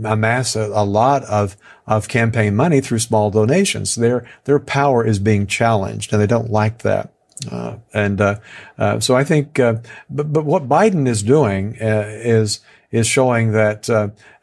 [0.04, 3.94] amass a, a, lot of of campaign money through small donations.
[3.94, 7.12] Their their power is being challenged, and they don't like that.
[7.50, 8.38] Uh, and uh,
[8.78, 9.76] uh, so I think, uh,
[10.08, 13.88] but but what Biden is doing uh, is is showing that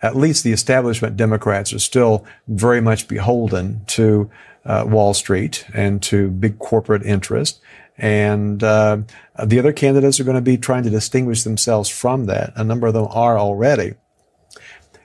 [0.01, 4.29] at least the establishment Democrats are still very much beholden to
[4.65, 7.61] Wall Street and to big corporate interest.
[8.03, 9.05] And the
[9.37, 12.51] other candidates are going to be trying to distinguish themselves from that.
[12.57, 13.93] A number of them are already.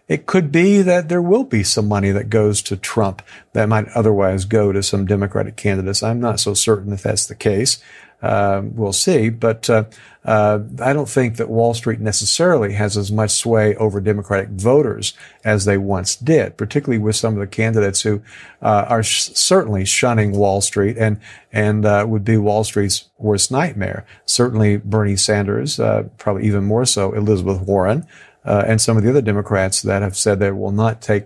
[0.09, 3.87] It could be that there will be some money that goes to Trump that might
[3.95, 6.03] otherwise go to some Democratic candidates.
[6.03, 7.81] I'm not so certain if that's the case.
[8.21, 9.85] Uh, we'll see, but uh,
[10.29, 15.15] uh, I don't think that Wall Street necessarily has as much sway over Democratic voters
[15.43, 18.21] as they once did, particularly with some of the candidates who
[18.61, 21.19] uh, are sh- certainly shunning Wall Street and
[21.51, 24.05] and uh, would be Wall Street's worst nightmare.
[24.27, 28.07] Certainly, Bernie Sanders, uh, probably even more so, Elizabeth Warren
[28.45, 31.25] uh, and some of the other Democrats that have said they will not take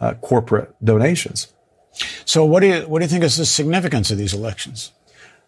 [0.00, 1.52] uh, corporate donations.
[2.24, 4.92] So, what do you what do you think is the significance of these elections?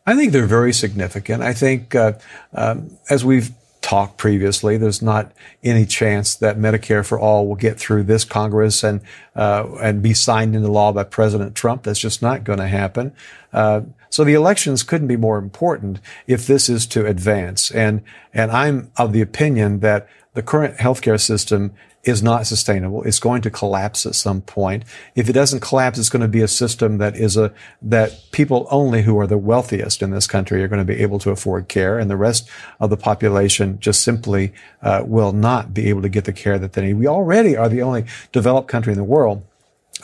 [0.07, 1.43] I think they're very significant.
[1.43, 2.13] I think, uh,
[2.55, 7.79] um, as we've talked previously, there's not any chance that Medicare for all will get
[7.79, 9.01] through this Congress and
[9.35, 11.85] uh, and be signed into law by President Trump.
[11.85, 13.13] That's just not going to happen.
[13.53, 17.71] Uh, so the elections couldn't be more important if this is to advance.
[17.71, 21.73] And and I'm of the opinion that the current healthcare system
[22.07, 23.03] is not sustainable.
[23.03, 24.85] It's going to collapse at some point.
[25.17, 28.69] If it doesn't collapse, it's going to be a system that is a, that people
[28.71, 31.67] only who are the wealthiest in this country are going to be able to afford
[31.67, 36.09] care and the rest of the population just simply, uh, will not be able to
[36.09, 36.95] get the care that they need.
[36.95, 39.45] We already are the only developed country in the world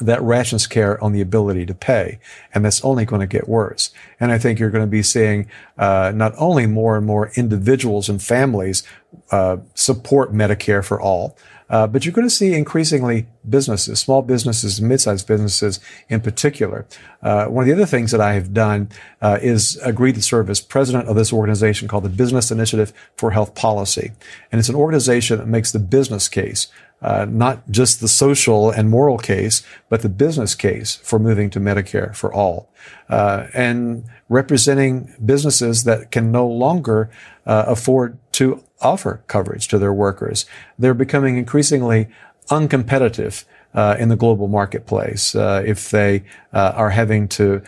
[0.01, 2.19] that rations care on the ability to pay.
[2.53, 3.91] And that's only going to get worse.
[4.19, 8.09] And I think you're going to be seeing, uh, not only more and more individuals
[8.09, 8.83] and families,
[9.31, 11.37] uh, support Medicare for all,
[11.73, 16.87] uh, but you're going to see increasingly businesses, small businesses, mid-sized businesses in particular.
[17.23, 20.51] Uh, one of the other things that I have done uh, is agreed to serve
[20.51, 24.13] as president of this organization called the Business Initiative for Health Policy.
[24.53, 26.69] And it's an organization that makes the business case
[27.03, 31.59] uh, not just the social and moral case, but the business case for moving to
[31.59, 32.71] Medicare for all,
[33.09, 37.11] uh, and representing businesses that can no longer
[37.45, 40.47] uh, afford to offer coverage to their workers.
[40.79, 42.09] They're becoming increasingly
[42.49, 47.63] uncompetitive uh, in the global marketplace uh, if they uh, are having to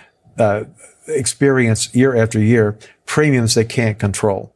[1.07, 4.55] experience year after year premiums they can't control.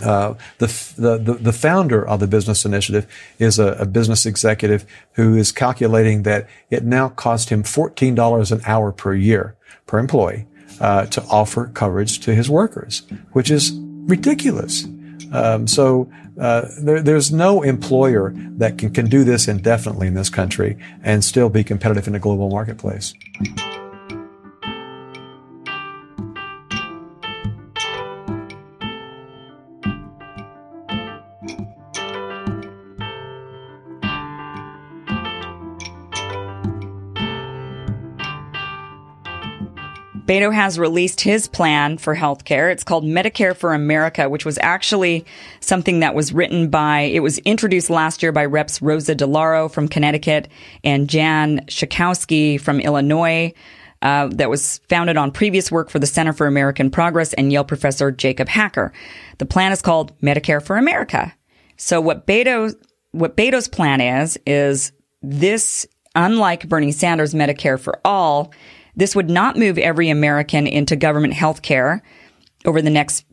[0.00, 3.06] Uh, the, the, the founder of the business initiative
[3.38, 8.60] is a, a, business executive who is calculating that it now costs him $14 an
[8.66, 9.54] hour per year
[9.86, 10.46] per employee
[10.80, 14.86] uh, to offer coverage to his workers, which is ridiculous.
[15.32, 20.30] Um, so uh, there, there's no employer that can, can do this indefinitely in this
[20.30, 23.14] country and still be competitive in a global marketplace.
[40.32, 42.72] Beto has released his plan for healthcare.
[42.72, 45.26] It's called Medicare for America, which was actually
[45.60, 49.88] something that was written by, it was introduced last year by Reps Rosa DeLauro from
[49.88, 50.48] Connecticut
[50.82, 53.52] and Jan Schakowsky from Illinois.
[54.00, 57.62] Uh, that was founded on previous work for the Center for American Progress and Yale
[57.62, 58.90] professor Jacob Hacker.
[59.36, 61.32] The plan is called Medicare for America.
[61.76, 62.74] So what Beto,
[63.10, 68.52] what Beto's plan is, is this, unlike Bernie Sanders' Medicare for All,
[68.94, 72.02] this would not move every American into government health care
[72.64, 73.24] over the next,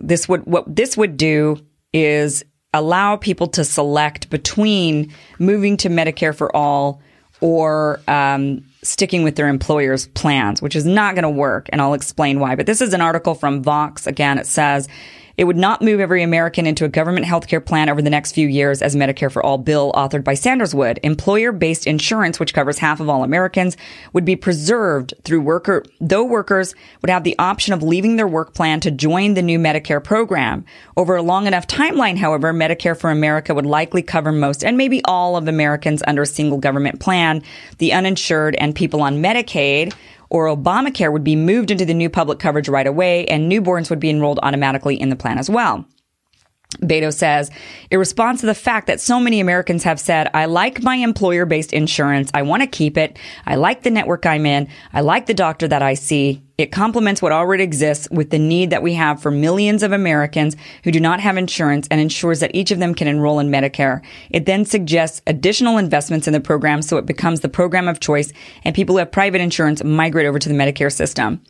[0.00, 1.58] this would, what this would do
[1.92, 7.02] is allow people to select between moving to Medicare for all
[7.40, 11.68] or um, sticking with their employer's plans, which is not going to work.
[11.72, 12.54] And I'll explain why.
[12.54, 14.06] But this is an article from Vox.
[14.06, 14.88] Again, it says,
[15.42, 18.46] It would not move every American into a government healthcare plan over the next few
[18.46, 21.00] years as Medicare for All bill authored by Sanders would.
[21.02, 23.76] Employer-based insurance, which covers half of all Americans,
[24.12, 28.54] would be preserved through worker, though workers would have the option of leaving their work
[28.54, 30.64] plan to join the new Medicare program.
[30.96, 35.02] Over a long enough timeline, however, Medicare for America would likely cover most and maybe
[35.06, 37.42] all of Americans under a single government plan.
[37.78, 39.92] The uninsured and people on Medicaid
[40.32, 44.00] or Obamacare would be moved into the new public coverage right away and newborns would
[44.00, 45.84] be enrolled automatically in the plan as well.
[46.78, 47.50] Beto says,
[47.90, 51.44] in response to the fact that so many Americans have said, I like my employer
[51.44, 52.30] based insurance.
[52.34, 53.18] I want to keep it.
[53.46, 54.68] I like the network I'm in.
[54.92, 56.42] I like the doctor that I see.
[56.58, 60.56] It complements what already exists with the need that we have for millions of Americans
[60.84, 64.02] who do not have insurance and ensures that each of them can enroll in Medicare.
[64.30, 68.32] It then suggests additional investments in the program so it becomes the program of choice
[68.64, 71.42] and people who have private insurance migrate over to the Medicare system.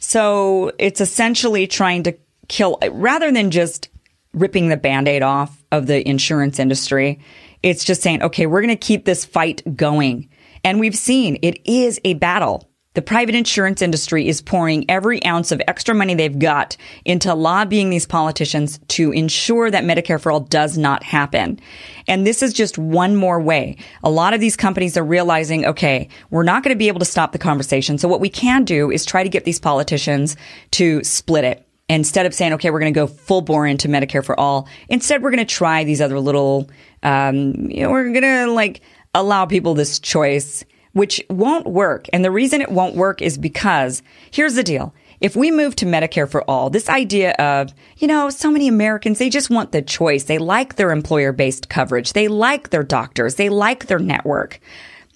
[0.00, 2.16] So it's essentially trying to
[2.48, 3.88] kill, rather than just
[4.32, 7.20] ripping the band-aid off of the insurance industry.
[7.62, 10.28] It's just saying, okay, we're going to keep this fight going.
[10.64, 12.68] And we've seen it is a battle.
[12.94, 17.90] The private insurance industry is pouring every ounce of extra money they've got into lobbying
[17.90, 21.60] these politicians to ensure that Medicare for all does not happen.
[22.08, 23.76] And this is just one more way.
[24.02, 27.04] A lot of these companies are realizing, okay, we're not going to be able to
[27.04, 27.98] stop the conversation.
[27.98, 30.36] So what we can do is try to get these politicians
[30.72, 34.24] to split it instead of saying, okay, we're going to go full bore into Medicare
[34.24, 36.68] for all, instead we're going to try these other little,
[37.02, 38.82] um, you know, we're going to like
[39.14, 42.06] allow people this choice, which won't work.
[42.12, 44.94] And the reason it won't work is because here's the deal.
[45.20, 49.18] If we move to Medicare for all, this idea of, you know, so many Americans,
[49.18, 50.24] they just want the choice.
[50.24, 52.12] They like their employer based coverage.
[52.12, 53.34] They like their doctors.
[53.34, 54.60] They like their network.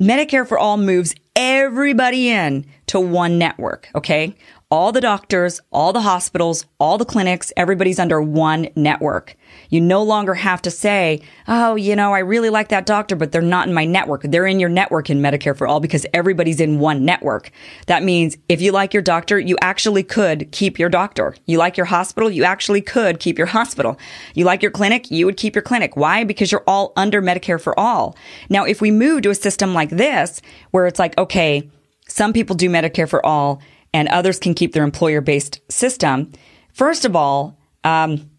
[0.00, 3.88] Medicare for all moves everybody in to one network.
[3.94, 4.34] Okay
[4.72, 9.36] all the doctors, all the hospitals, all the clinics, everybody's under one network.
[9.68, 13.32] You no longer have to say, oh, you know, I really like that doctor, but
[13.32, 14.22] they're not in my network.
[14.22, 17.50] They're in your network in Medicare for all because everybody's in one network.
[17.86, 21.34] That means if you like your doctor, you actually could keep your doctor.
[21.44, 23.98] You like your hospital, you actually could keep your hospital.
[24.32, 25.98] You like your clinic, you would keep your clinic.
[25.98, 26.24] Why?
[26.24, 28.16] Because you're all under Medicare for all.
[28.48, 31.68] Now, if we move to a system like this, where it's like, okay,
[32.08, 33.60] some people do Medicare for all
[33.94, 36.32] and others can keep their employer based system.
[36.72, 38.30] First of all, um,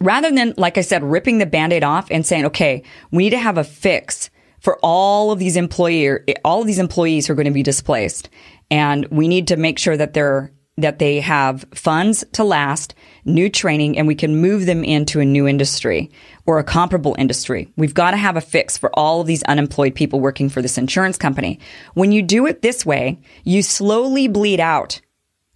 [0.00, 3.30] rather than, like I said, ripping the band aid off and saying, okay, we need
[3.30, 7.36] to have a fix for all of these employer, all of these employees who are
[7.36, 8.28] going to be displaced.
[8.70, 12.94] And we need to make sure that they're that they have funds to last,
[13.24, 16.10] new training, and we can move them into a new industry
[16.46, 17.68] or a comparable industry.
[17.76, 20.78] We've got to have a fix for all of these unemployed people working for this
[20.78, 21.60] insurance company.
[21.94, 25.00] When you do it this way, you slowly bleed out.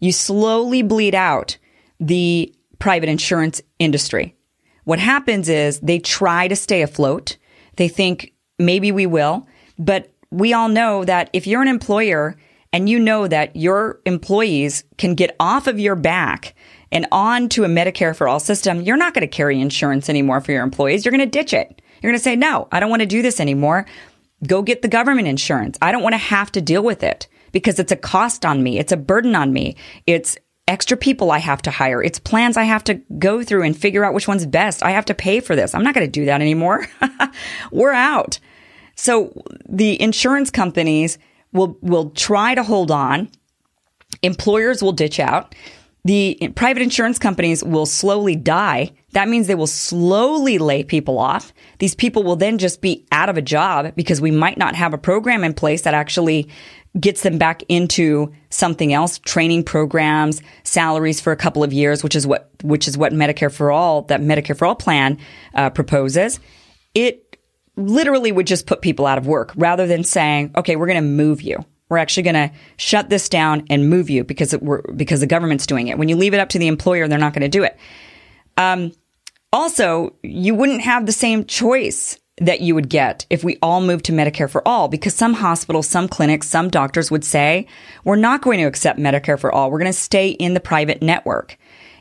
[0.01, 1.57] You slowly bleed out
[1.99, 4.37] the private insurance industry.
[4.85, 7.39] What happens is they try to stay afloat.
[7.77, 9.47] They think maybe we will,
[9.79, 12.37] but we all know that if you're an employer
[12.73, 16.55] and you know that your employees can get off of your back
[16.95, 20.41] and on to a Medicare for all system, you're not going to carry insurance anymore
[20.41, 21.05] for your employees.
[21.05, 21.83] You're going to ditch it.
[22.01, 23.85] You're going to say, no, I don't want to do this anymore.
[24.47, 25.77] Go get the government insurance.
[25.83, 28.79] I don't want to have to deal with it because it's a cost on me.
[28.79, 29.77] It's a burden on me.
[30.07, 30.37] It's
[30.69, 32.03] extra people I have to hire.
[32.03, 34.83] It's plans I have to go through and figure out which one's best.
[34.83, 35.75] I have to pay for this.
[35.75, 36.87] I'm not going to do that anymore.
[37.73, 38.39] We're out.
[38.97, 41.19] So the insurance companies
[41.53, 43.31] will will try to hold on.
[44.23, 45.55] Employers will ditch out.
[46.07, 48.93] The private insurance companies will slowly die.
[49.13, 51.55] That means they will slowly lay people off.
[51.79, 54.93] These people will then just be out of a job because we might not have
[54.93, 56.51] a program in place that actually
[57.01, 62.15] gets them back into something else, training programs, salaries for a couple of years, which
[62.15, 65.19] is what which is what Medicare for All that Medicare for All plan
[65.55, 66.39] uh, proposes.
[66.95, 67.39] It
[67.77, 71.09] literally would just put people out of work rather than saying, okay, we're going to
[71.09, 71.65] move you.
[71.89, 75.27] We're actually going to shut this down and move you because it, we're, because the
[75.27, 75.99] government's doing it.
[75.99, 77.77] When you leave it up to the employer, they're not going to do it.
[78.57, 78.93] Um,
[79.53, 84.07] also, you wouldn't have the same choice that you would get if we all moved
[84.07, 87.67] to Medicare for all, because some hospitals, some clinics, some doctors would say,
[88.03, 89.71] we're not going to accept Medicare for all.
[89.71, 91.57] We're going to stay in the private network.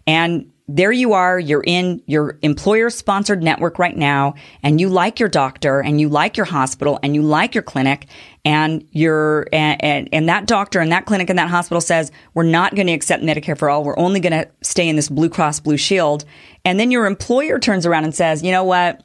[0.07, 5.19] And there you are, you're in your employer sponsored network right now, and you like
[5.19, 8.07] your doctor and you like your hospital and you like your clinic,
[8.45, 12.43] and you're, and, and, and that doctor and that clinic and that hospital says, we're
[12.43, 13.83] not going to accept Medicare for all.
[13.83, 16.25] We're only going to stay in this Blue Cross Blue Shield.
[16.65, 19.03] And then your employer turns around and says, you know what?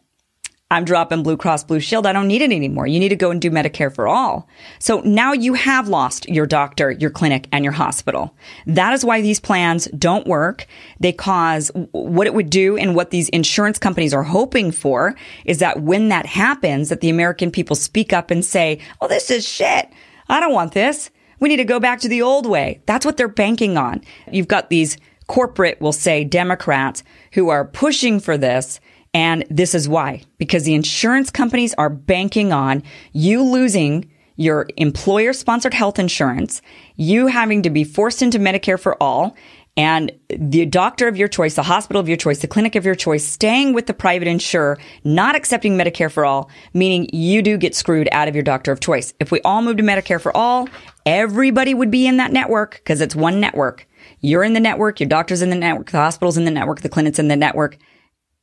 [0.71, 2.05] I'm dropping Blue Cross Blue Shield.
[2.05, 2.87] I don't need it anymore.
[2.87, 4.47] You need to go and do Medicare for all.
[4.79, 8.35] So now you have lost your doctor, your clinic, and your hospital.
[8.67, 10.67] That is why these plans don't work.
[11.01, 15.15] They cause what it would do and what these insurance companies are hoping for
[15.47, 19.31] is that when that happens, that the American people speak up and say, Oh, this
[19.31, 19.89] is shit.
[20.29, 21.11] I don't want this.
[21.41, 22.83] We need to go back to the old way.
[22.85, 24.03] That's what they're banking on.
[24.31, 24.99] You've got these
[25.29, 28.81] corporate, we'll say Democrats who are pushing for this
[29.19, 35.33] and this is why, because the insurance companies are banking on you losing your employer
[35.33, 36.63] sponsored health insurance,
[36.95, 39.35] you having to be forced into Medicare for all,
[39.77, 42.95] and the doctor of your choice, the hospital of your choice, the clinic of your
[42.95, 47.75] choice, staying with the private insurer, not accepting Medicare for all, meaning you do get
[47.75, 49.15] screwed out of your doctor of choice.
[49.19, 50.69] If we all move to Medicare for all,
[51.07, 53.89] everybody would be in that network because it's one network.
[54.21, 56.89] You're in the network, your doctor's in the network, the hospital's in the network, the
[56.89, 57.79] clinic's in the network.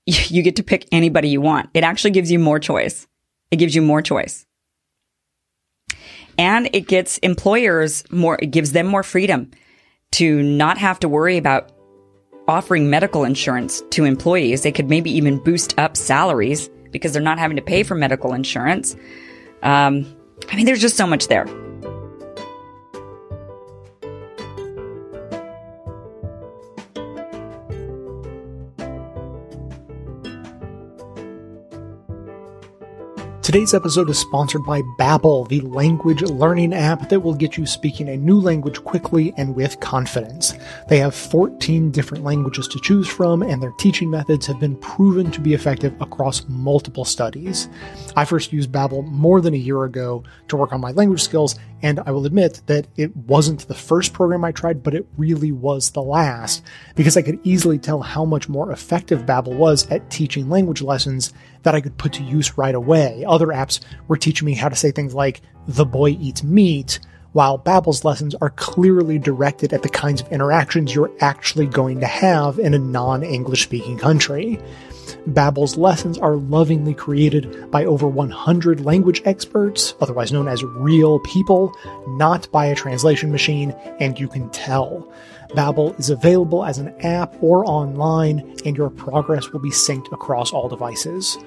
[0.29, 1.69] you get to pick anybody you want.
[1.73, 3.07] It actually gives you more choice.
[3.51, 4.45] It gives you more choice.
[6.37, 9.51] And it gets employers more, it gives them more freedom
[10.11, 11.71] to not have to worry about
[12.47, 14.61] offering medical insurance to employees.
[14.61, 18.33] They could maybe even boost up salaries because they're not having to pay for medical
[18.33, 18.95] insurance.
[19.63, 20.05] Um,
[20.49, 21.45] I mean, there's just so much there.
[33.55, 38.09] Today's episode is sponsored by Babbel, the language learning app that will get you speaking
[38.09, 40.53] a new language quickly and with confidence.
[40.89, 45.31] They have 14 different languages to choose from, and their teaching methods have been proven
[45.31, 47.69] to be effective across multiple studies.
[48.17, 51.57] I first used Babbel more than a year ago to work on my language skills,
[51.81, 55.53] and I will admit that it wasn't the first program I tried, but it really
[55.53, 56.61] was the last,
[56.95, 61.31] because I could easily tell how much more effective Babbel was at teaching language lessons
[61.65, 63.25] that I could put to use right away.
[63.27, 66.99] Other apps were teaching me how to say things like, the boy eats meat,
[67.33, 72.07] while Babbel's lessons are clearly directed at the kinds of interactions you're actually going to
[72.07, 74.57] have in a non-English speaking country.
[75.27, 81.75] Babbel's lessons are lovingly created by over 100 language experts, otherwise known as real people,
[82.07, 85.11] not by a translation machine, and you can tell.
[85.51, 90.51] Babbel is available as an app or online, and your progress will be synced across
[90.51, 91.37] all devices.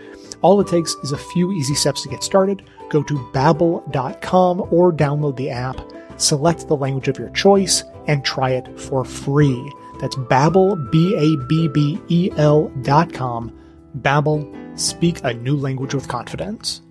[0.42, 2.62] All it takes is a few easy steps to get started.
[2.90, 5.80] Go to babbel.com or download the app,
[6.16, 9.72] select the language of your choice, and try it for free.
[10.00, 13.52] That's Babbel, B-A-B-B-E-L dot com.
[13.98, 16.82] Babbel, speak a new language with confidence.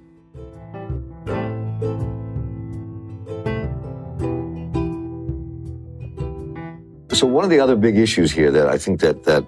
[7.18, 9.44] So one of the other big issues here that I think that that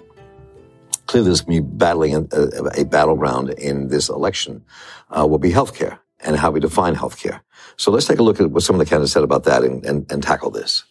[1.06, 4.66] clearly to be battling a, a battleground in this election
[5.12, 7.42] uh, will be healthcare and how we define healthcare.
[7.78, 9.86] So let's take a look at what some of the candidates said about that and,
[9.86, 10.84] and, and tackle this.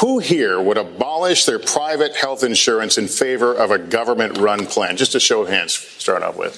[0.00, 4.96] Who here would abolish their private health insurance in favor of a government run plan?
[4.96, 6.54] Just a show of hands, start off with.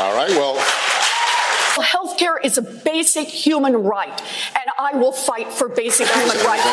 [0.00, 0.75] All right, well.
[1.86, 4.20] Healthcare is a basic human right,
[4.56, 6.64] and I will fight for basic human rights.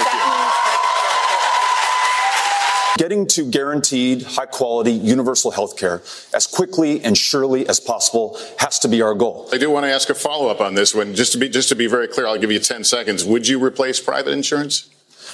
[2.97, 6.01] Getting to guaranteed, high quality, universal health care
[6.33, 9.49] as quickly and surely as possible has to be our goal.
[9.51, 11.13] I do want to ask a follow up on this one.
[11.13, 13.23] Just to be, just to be very clear, I'll give you 10 seconds.
[13.23, 14.89] Would you replace private insurance?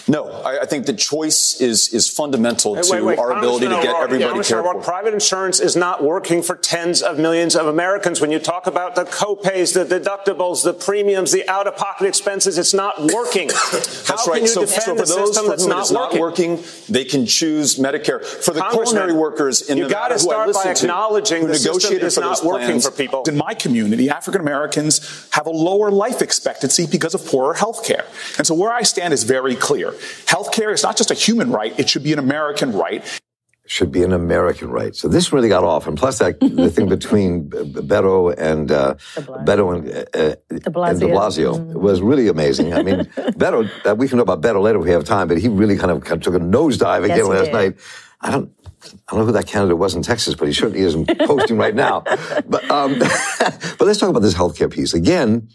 [0.10, 3.68] No, I, I, think the choice is is fundamental hey, to wait, wait, our ability
[3.68, 4.82] to get everybody cared for.
[4.82, 8.20] Private insurance is not working for tens of millions of Americans.
[8.20, 12.99] When you talk about the copays, the deductibles, the premiums, the out-of-pocket expenses, it's not
[13.14, 13.47] working.
[13.72, 14.38] that's How right.
[14.38, 17.78] Can you so, defend so for those for whom not not working, they can choose
[17.78, 18.26] Medicare.
[18.26, 22.18] For the culinary workers in the you got to start by acknowledging the system is
[22.18, 23.24] not working plans, for people.
[23.28, 28.05] In my community, African Americans have a lower life expectancy because of poorer health care.
[28.39, 29.93] And so where I stand is very clear.
[30.26, 33.04] Healthcare is not just a human right, it should be an American right.
[33.70, 34.95] Should be an American right.
[34.95, 35.86] So this really got off.
[35.86, 38.95] And plus that, the thing between Beto and, uh,
[39.45, 41.80] Beto and, uh, de Blasio, and de Blasio mm-hmm.
[41.80, 42.74] was really amazing.
[42.74, 42.95] I mean,
[43.38, 45.78] Beto, uh, we can know about Beto later if we have time, but he really
[45.78, 47.54] kind of, kind of took a nosedive again yes, last did.
[47.54, 47.80] night.
[48.22, 48.52] I don't,
[48.84, 51.76] I don't know who that candidate was in Texas, but he certainly isn't posting right
[51.76, 52.04] now.
[52.47, 54.95] But, um, but let's talk about this healthcare piece.
[54.95, 55.50] Again,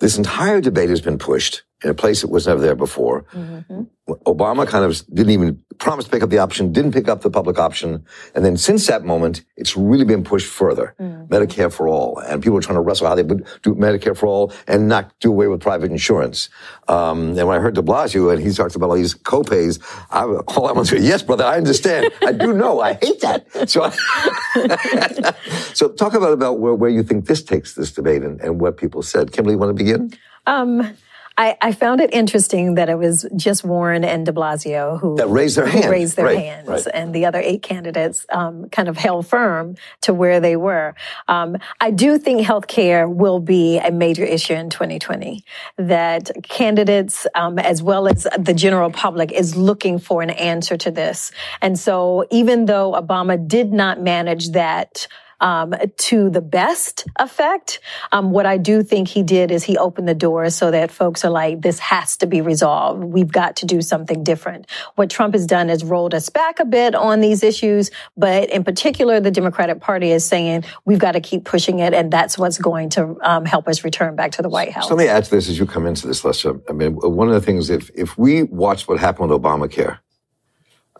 [0.00, 3.22] this entire debate has been pushed in a place that was never there before.
[3.32, 3.82] Mm-hmm.
[4.26, 7.30] Obama kind of didn't even promise to pick up the option, didn't pick up the
[7.30, 8.04] public option.
[8.34, 10.94] And then since that moment, it's really been pushed further.
[10.98, 11.28] Mm.
[11.28, 12.18] Medicare for all.
[12.18, 15.12] And people are trying to wrestle how they would do Medicare for all and not
[15.20, 16.48] do away with private insurance.
[16.88, 19.78] Um, and when I heard de Blasio and he talks about all these copays,
[20.10, 22.10] I, all I want to say, yes, brother, I understand.
[22.22, 22.80] I do know.
[22.80, 23.46] I hate that.
[23.68, 23.90] So,
[25.74, 28.78] so talk about, about where, where you think this takes this debate and, and what
[28.78, 29.32] people said.
[29.32, 30.12] Kimberly, you want to begin?
[30.46, 30.96] Um,
[31.38, 35.28] I, I, found it interesting that it was just Warren and De Blasio who that
[35.28, 36.86] raised their hands, raised their right, hands, right.
[36.92, 40.96] and the other eight candidates um, kind of held firm to where they were.
[41.28, 45.44] Um, I do think healthcare will be a major issue in 2020.
[45.76, 50.90] That candidates, um, as well as the general public, is looking for an answer to
[50.90, 51.30] this.
[51.62, 55.06] And so, even though Obama did not manage that
[55.40, 57.80] um, to the best effect.
[58.12, 61.24] Um, what I do think he did is he opened the door so that folks
[61.24, 63.04] are like, this has to be resolved.
[63.04, 64.66] We've got to do something different.
[64.96, 68.64] What Trump has done is rolled us back a bit on these issues, but in
[68.64, 72.58] particular, the Democratic Party is saying we've got to keep pushing it, and that's what's
[72.58, 74.88] going to um, help us return back to the White House.
[74.88, 76.60] So let me add to this as you come into this, Lester.
[76.68, 79.98] I mean, one of the things, if if we watched what happened with Obamacare,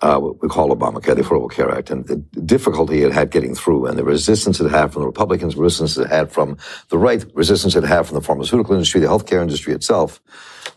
[0.00, 3.54] uh, what we call Obamacare, the Affordable Care Act, and the difficulty it had getting
[3.54, 6.56] through, and the resistance it had from the Republicans, resistance it had from
[6.88, 10.20] the right, resistance it had from the pharmaceutical industry, the healthcare industry itself.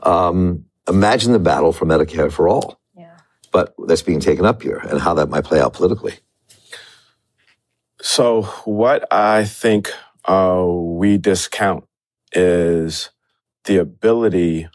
[0.02, 2.80] Um, imagine the battle for Medicare for all.
[2.96, 3.18] Yeah.
[3.52, 6.20] But that's being taken up here, and how that might play out politically.
[8.02, 9.92] So, what I think
[10.26, 11.84] uh, we discount
[12.34, 13.12] is
[13.66, 14.68] the ability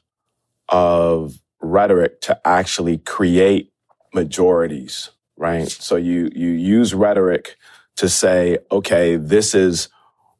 [0.68, 3.72] of rhetoric to actually create
[4.16, 5.68] majorities, right?
[5.70, 7.56] So you, you use rhetoric
[7.96, 9.88] to say, okay, this is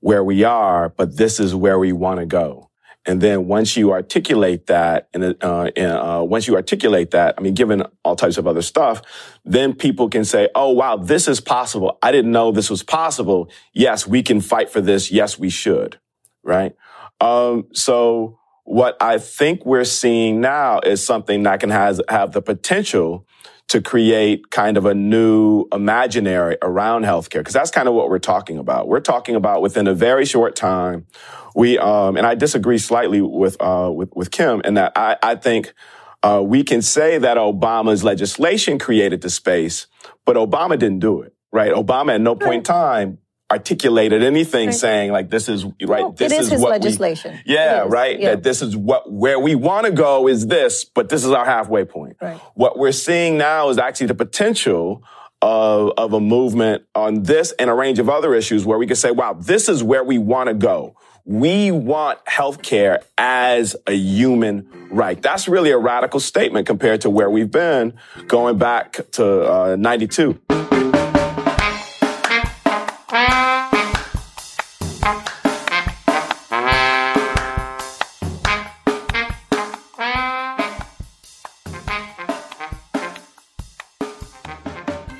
[0.00, 2.70] where we are, but this is where we want to go.
[3.08, 7.54] And then once you articulate that, and uh, uh, once you articulate that, I mean,
[7.54, 9.00] given all types of other stuff,
[9.44, 11.98] then people can say, "Oh, wow, this is possible.
[12.02, 13.48] I didn't know this was possible.
[13.72, 15.12] Yes, we can fight for this.
[15.12, 16.00] Yes, we should."
[16.42, 16.74] Right.
[17.20, 22.42] Um, so what I think we're seeing now is something that can has, have the
[22.42, 23.24] potential
[23.68, 28.18] to create kind of a new imaginary around healthcare because that's kind of what we're
[28.18, 28.86] talking about.
[28.86, 31.06] We're talking about within a very short time.
[31.54, 35.34] We um, and I disagree slightly with uh, with with Kim in that I, I
[35.34, 35.74] think
[36.22, 39.86] uh, we can say that Obama's legislation created the space,
[40.24, 41.34] but Obama didn't do it.
[41.52, 41.72] Right?
[41.72, 43.18] Obama at no point in time
[43.50, 44.74] articulated anything right.
[44.74, 48.30] saying like this is right well, this is, what legislation we, yeah right yeah.
[48.30, 51.44] that this is what where we want to go is this but this is our
[51.44, 52.38] halfway point right.
[52.54, 55.04] what we're seeing now is actually the potential
[55.42, 58.96] of, of a movement on this and a range of other issues where we can
[58.96, 64.68] say wow this is where we want to go we want healthcare as a human
[64.90, 65.20] right.
[65.20, 67.94] That's really a radical statement compared to where we've been
[68.28, 70.40] going back to uh, 92.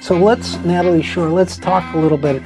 [0.07, 2.40] So let's, Natalie Shure, let's talk a little bit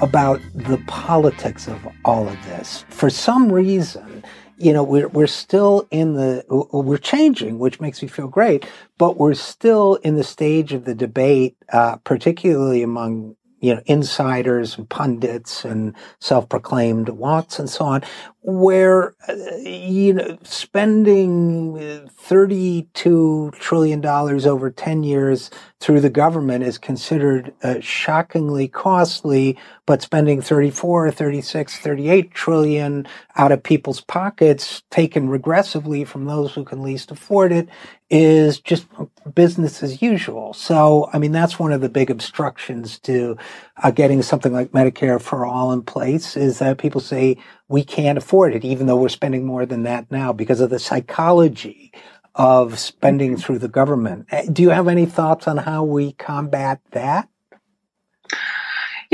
[0.00, 2.84] about the politics of all of this.
[2.88, 4.24] For some reason,
[4.58, 9.16] you know, we're, we're still in the, we're changing, which makes me feel great, but
[9.16, 14.90] we're still in the stage of the debate, uh, particularly among you know, insiders and
[14.90, 18.02] pundits and self-proclaimed wants and so on,
[18.46, 26.76] where, uh, you know, spending 32 trillion dollars over 10 years through the government is
[26.76, 35.28] considered uh, shockingly costly, but spending 34, 36, 38 trillion out of people's pockets, taken
[35.28, 37.68] regressively from those who can least afford it,
[38.10, 38.86] is just
[39.34, 40.52] business as usual.
[40.52, 43.38] So, I mean, that's one of the big obstructions to
[43.82, 47.38] uh, getting something like Medicare for all in place is that people say
[47.68, 50.78] we can't afford it, even though we're spending more than that now because of the
[50.78, 51.92] psychology
[52.34, 54.26] of spending through the government.
[54.32, 57.28] Uh, do you have any thoughts on how we combat that?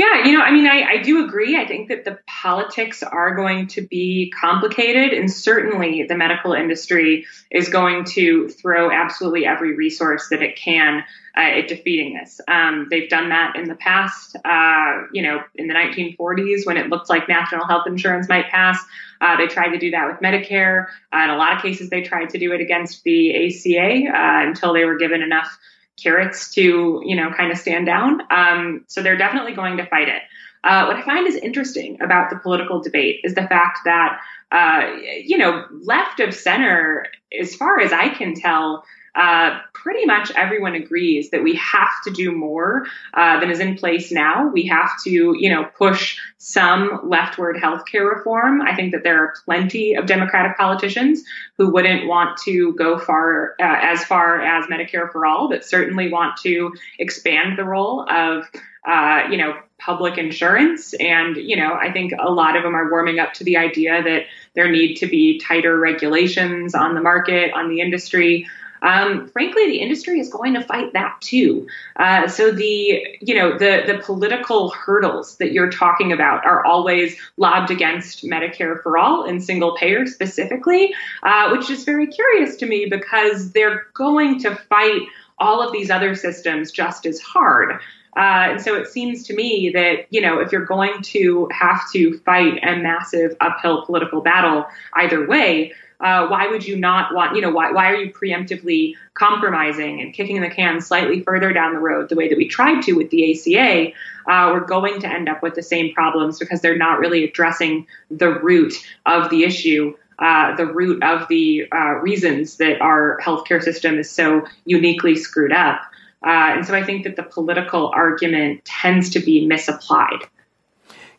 [0.01, 1.55] Yeah, you know, I mean, I, I do agree.
[1.55, 7.27] I think that the politics are going to be complicated, and certainly the medical industry
[7.51, 11.03] is going to throw absolutely every resource that it can
[11.37, 12.41] uh, at defeating this.
[12.47, 14.35] Um, they've done that in the past.
[14.43, 18.83] Uh, you know, in the 1940s, when it looked like national health insurance might pass,
[19.21, 20.87] uh, they tried to do that with Medicare.
[21.13, 24.47] Uh, in a lot of cases, they tried to do it against the ACA uh,
[24.47, 25.59] until they were given enough
[26.01, 28.21] carrots to, you know, kind of stand down.
[28.31, 30.21] Um, so they're definitely going to fight it.
[30.63, 34.19] Uh, what I find is interesting about the political debate is the fact that,
[34.51, 37.05] uh, you know, left of center,
[37.39, 38.83] as far as I can tell,
[39.15, 43.75] uh, pretty much everyone agrees that we have to do more uh, than is in
[43.75, 44.47] place now.
[44.47, 48.61] We have to, you know, push some leftward healthcare reform.
[48.61, 51.23] I think that there are plenty of Democratic politicians
[51.57, 56.09] who wouldn't want to go far uh, as far as Medicare for all, but certainly
[56.09, 58.45] want to expand the role of,
[58.87, 60.93] uh, you know, public insurance.
[60.93, 64.01] And, you know, I think a lot of them are warming up to the idea
[64.03, 68.47] that there need to be tighter regulations on the market, on the industry.
[68.81, 71.67] Um, frankly, the industry is going to fight that too.
[71.97, 77.15] Uh, so the you know the the political hurdles that you're talking about are always
[77.37, 82.65] lobbed against Medicare for all and single payer specifically, uh, which is very curious to
[82.65, 85.01] me because they're going to fight
[85.37, 87.79] all of these other systems just as hard.
[88.17, 91.81] Uh, and so it seems to me that, you know, if you're going to have
[91.91, 94.65] to fight a massive uphill political battle
[94.95, 98.95] either way, uh, why would you not want, you know, why, why are you preemptively
[99.13, 102.81] compromising and kicking the can slightly further down the road the way that we tried
[102.81, 103.91] to with the ACA?
[104.27, 107.85] Uh, we're going to end up with the same problems because they're not really addressing
[108.09, 108.73] the root
[109.05, 109.95] of the issue.
[110.17, 115.51] Uh, the root of the uh, reasons that our healthcare system is so uniquely screwed
[115.51, 115.81] up.
[116.23, 120.19] Uh, and so I think that the political argument tends to be misapplied.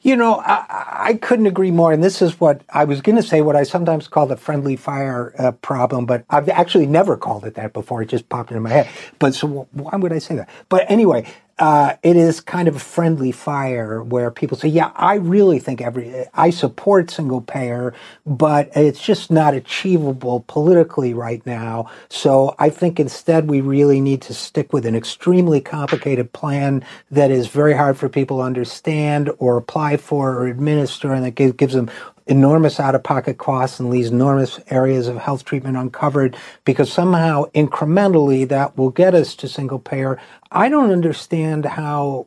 [0.02, 1.92] You know, I, I, couldn't agree more.
[1.92, 4.74] And this is what I was going to say, what I sometimes call the friendly
[4.74, 8.02] fire uh, problem, but I've actually never called it that before.
[8.02, 8.88] It just popped into my head.
[9.20, 10.48] But so why would I say that?
[10.68, 11.32] But anyway,
[11.62, 15.80] uh, it is kind of a friendly fire where people say, yeah, I really think
[15.80, 17.94] every, I support single payer,
[18.26, 21.88] but it's just not achievable politically right now.
[22.08, 27.30] So I think instead we really need to stick with an extremely complicated plan that
[27.30, 31.74] is very hard for people to understand or apply for or administer and that gives
[31.74, 31.88] them
[32.26, 37.44] enormous out of pocket costs and leaves enormous areas of health treatment uncovered because somehow
[37.54, 40.18] incrementally that will get us to single payer.
[40.54, 42.26] I don't understand how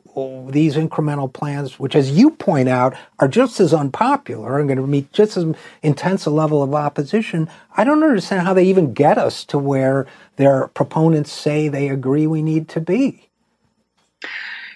[0.50, 4.86] these incremental plans, which as you point out, are just as unpopular and going to
[4.86, 7.48] meet just as intense a level of opposition.
[7.76, 10.06] I don't understand how they even get us to where
[10.36, 13.28] their proponents say they agree we need to be.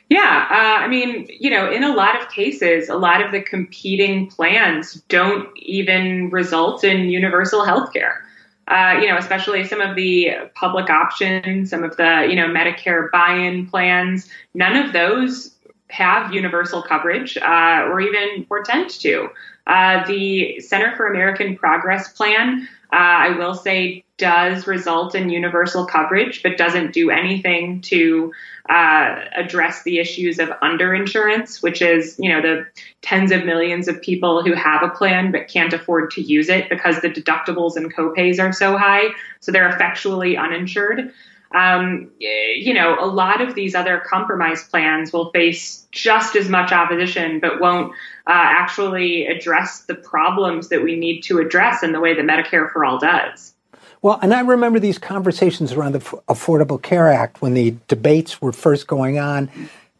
[0.08, 3.40] Yeah, uh, I mean, you know, in a lot of cases, a lot of the
[3.40, 8.24] competing plans don't even result in universal health care.
[8.70, 13.10] Uh, you know, especially some of the public options, some of the, you know, Medicare
[13.10, 15.56] buy in plans, none of those
[15.88, 19.28] have universal coverage uh, or even portend to.
[19.66, 25.86] Uh, the Center for American Progress plan, uh, I will say, does result in universal
[25.86, 28.32] coverage, but doesn't do anything to
[28.68, 32.66] uh, address the issues of underinsurance, which is, you know, the
[33.02, 36.68] tens of millions of people who have a plan but can't afford to use it
[36.68, 39.08] because the deductibles and copays are so high.
[39.40, 41.12] So they're effectually uninsured.
[41.52, 46.70] Um, you know, a lot of these other compromise plans will face just as much
[46.70, 47.92] opposition, but won't
[48.26, 52.70] uh, actually address the problems that we need to address in the way that Medicare
[52.70, 53.54] for All does.
[54.02, 55.98] Well, and I remember these conversations around the
[56.28, 59.50] Affordable Care Act when the debates were first going on,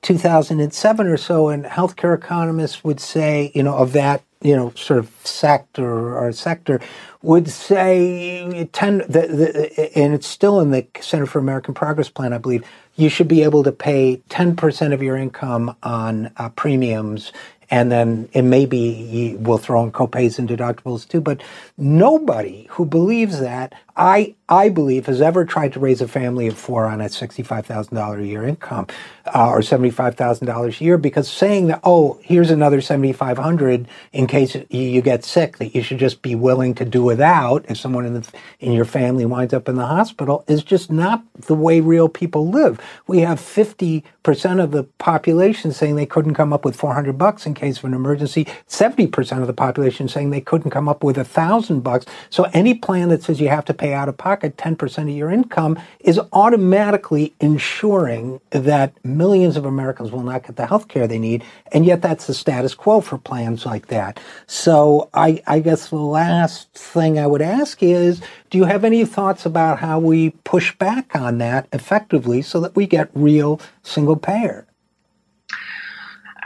[0.03, 4.99] 2007 or so, and healthcare economists would say, you know, of that, you know, sort
[4.99, 6.81] of sector or sector,
[7.23, 12.33] would say 10, the, the, and it's still in the Center for American Progress Plan,
[12.33, 12.65] I believe,
[12.97, 17.33] you should be able to pay 10% of your income on uh, premiums
[17.71, 21.21] and then it may be we'll throw in copays and deductibles too.
[21.21, 21.41] But
[21.79, 26.59] nobody who believes that I I believe has ever tried to raise a family of
[26.59, 28.87] four on a sixty five thousand dollar a year income
[29.27, 33.13] uh, or seventy five thousand dollars a year because saying that oh here's another seventy
[33.13, 37.05] five hundred in case you get sick that you should just be willing to do
[37.05, 38.27] without if someone in the
[38.59, 42.49] in your family winds up in the hospital is just not the way real people
[42.49, 42.81] live.
[43.07, 47.19] We have fifty percent of the population saying they couldn't come up with four hundred
[47.19, 48.47] bucks in case of an emergency.
[48.67, 52.07] Seventy percent of the population saying they couldn't come up with a thousand bucks.
[52.31, 55.31] So any plan that says you have to pay out of pocket 10% of your
[55.31, 61.19] income is automatically ensuring that millions of Americans will not get the health care they
[61.19, 61.45] need.
[61.73, 64.21] And yet that's the status quo for plans like that.
[64.47, 68.21] So I, I guess the last thing I would ask is,
[68.51, 72.75] do you have any thoughts about how we push back on that effectively so that
[72.75, 74.67] we get real single payer?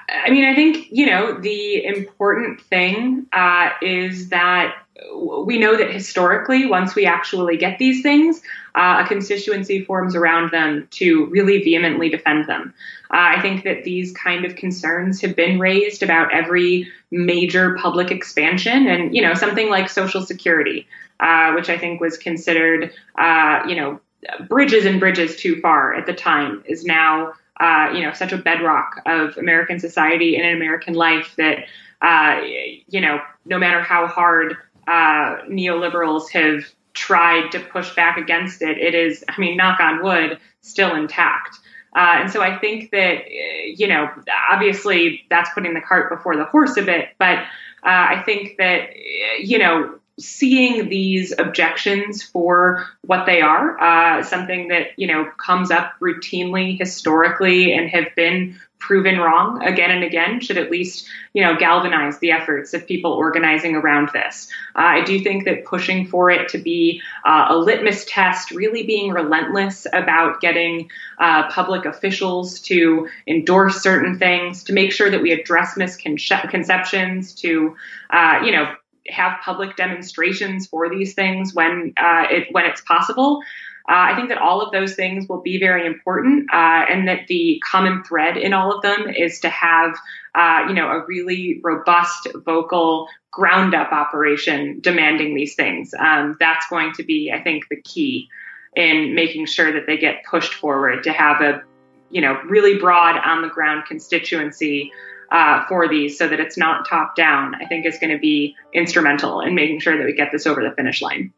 [0.09, 5.93] I mean, I think, you know, the important thing uh, is that we know that
[5.93, 8.41] historically, once we actually get these things,
[8.75, 12.73] uh, a constituency forms around them to really vehemently defend them.
[13.13, 18.11] Uh, I think that these kind of concerns have been raised about every major public
[18.11, 20.87] expansion, and you know something like Social Security,
[21.21, 24.01] uh, which I think was considered, uh, you know,
[24.49, 28.39] bridges and bridges too far at the time is now, uh, you know, such a
[28.39, 31.65] bedrock of American society and an American life that,
[32.01, 32.41] uh,
[32.89, 38.79] you know, no matter how hard uh, neoliberals have tried to push back against it,
[38.79, 41.59] it is, I mean, knock on wood, still intact.
[41.95, 44.09] Uh, and so I think that, you know,
[44.51, 48.91] obviously that's putting the cart before the horse a bit, but uh, I think that,
[49.41, 55.71] you know, seeing these objections for what they are, uh, something that you know comes
[55.71, 61.43] up routinely historically and have been proven wrong again and again, should at least you
[61.43, 64.49] know galvanize the efforts of people organizing around this.
[64.77, 68.83] Uh, I do think that pushing for it to be uh, a litmus test, really
[68.83, 75.23] being relentless about getting uh, public officials to endorse certain things, to make sure that
[75.23, 77.75] we address misconceptions, to
[78.11, 78.75] uh, you know
[79.09, 83.41] have public demonstrations for these things when uh, it when it's possible.
[83.87, 87.27] Uh, I think that all of those things will be very important, uh, and that
[87.29, 89.95] the common thread in all of them is to have,
[90.35, 95.93] uh, you know, a really robust, vocal, ground-up operation demanding these things.
[95.99, 98.29] Um, that's going to be, I think, the key
[98.75, 101.63] in making sure that they get pushed forward to have a,
[102.11, 104.93] you know, really broad on-the-ground constituency
[105.31, 108.57] uh, for these so that it's not top down, I think is going to be
[108.73, 111.33] instrumental in making sure that we get this over the finish line.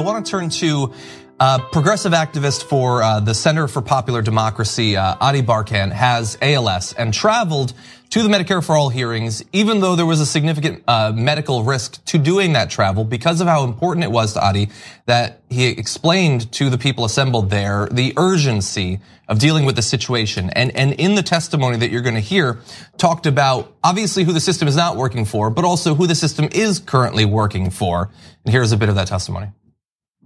[0.00, 0.94] I want to turn to
[1.38, 6.94] uh, progressive activist for uh, the Center for Popular Democracy, uh, Ady Barkan, has ALS
[6.94, 7.74] and traveled
[8.08, 10.84] to the Medicare for All hearings, even though there was a significant
[11.14, 14.70] medical risk to doing that travel because of how important it was to Adi
[15.04, 20.48] that he explained to the people assembled there the urgency of dealing with the situation.
[20.54, 22.58] And, and in the testimony that you're going to hear,
[22.96, 26.48] talked about obviously who the system is not working for, but also who the system
[26.52, 28.10] is currently working for.
[28.44, 29.48] And here's a bit of that testimony.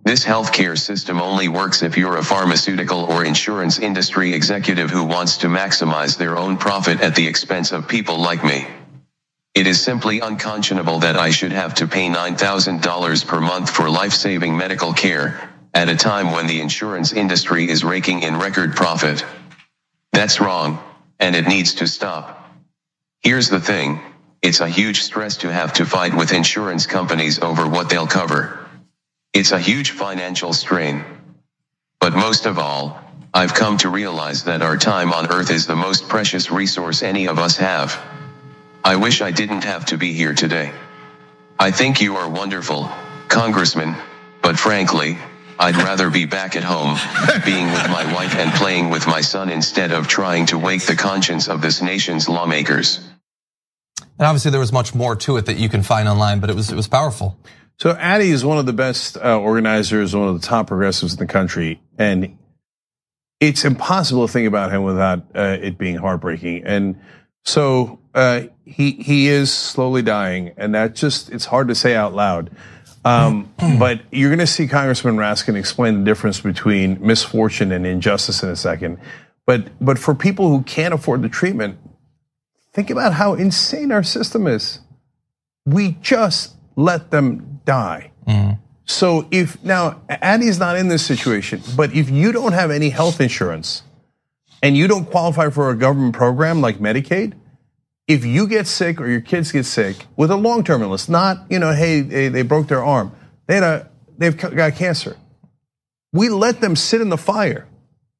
[0.04, 5.38] This healthcare system only works if you're a pharmaceutical or insurance industry executive who wants
[5.38, 8.66] to maximize their own profit at the expense of people like me.
[9.54, 14.54] It is simply unconscionable that I should have to pay $9,000 per month for life-saving
[14.54, 19.24] medical care, at a time when the insurance industry is raking in record profit.
[20.12, 20.84] That's wrong,
[21.18, 22.50] and it needs to stop.
[23.22, 24.00] Here's the thing,
[24.42, 28.63] it's a huge stress to have to fight with insurance companies over what they'll cover.
[29.34, 31.04] It's a huge financial strain.
[31.98, 33.00] But most of all,
[33.34, 37.26] I've come to realize that our time on earth is the most precious resource any
[37.26, 38.00] of us have.
[38.84, 40.70] I wish I didn't have to be here today.
[41.58, 42.88] I think you are wonderful,
[43.26, 43.96] Congressman,
[44.40, 45.18] but frankly,
[45.58, 46.96] I'd rather be back at home,
[47.44, 50.94] being with my wife and playing with my son instead of trying to wake the
[50.94, 53.00] conscience of this nation's lawmakers.
[54.16, 56.54] And obviously there was much more to it that you can find online, but it
[56.54, 57.36] was it was powerful.
[57.78, 61.18] So Ady is one of the best uh, organizers, one of the top progressives in
[61.18, 62.38] the country, and
[63.40, 66.64] it's impossible to think about him without uh, it being heartbreaking.
[66.64, 67.00] And
[67.44, 72.14] so uh, he he is slowly dying, and that just it's hard to say out
[72.14, 72.50] loud.
[73.04, 78.42] Um, but you're going to see Congressman Raskin explain the difference between misfortune and injustice
[78.42, 78.98] in a second.
[79.46, 81.78] But but for people who can't afford the treatment,
[82.72, 84.80] think about how insane our system is.
[85.66, 88.10] We just let them die.
[88.26, 88.58] Mm.
[88.86, 93.20] So if now Ady's not in this situation, but if you don't have any health
[93.20, 93.82] insurance
[94.62, 97.34] and you don't qualify for a government program like Medicaid,
[98.06, 101.58] if you get sick or your kids get sick with a long-term illness, not you
[101.58, 103.12] know, hey, they, they broke their arm,
[103.46, 105.16] they had a they've got cancer.
[106.12, 107.66] We let them sit in the fire.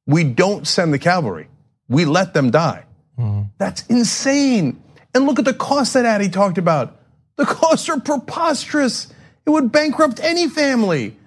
[0.07, 1.47] We don't send the cavalry.
[1.87, 2.85] We let them die.
[3.17, 3.51] Mm.
[3.57, 4.81] That's insane.
[5.13, 6.99] And look at the cost that Ady talked about.
[7.37, 9.07] The costs are preposterous.
[9.45, 11.17] It would bankrupt any family.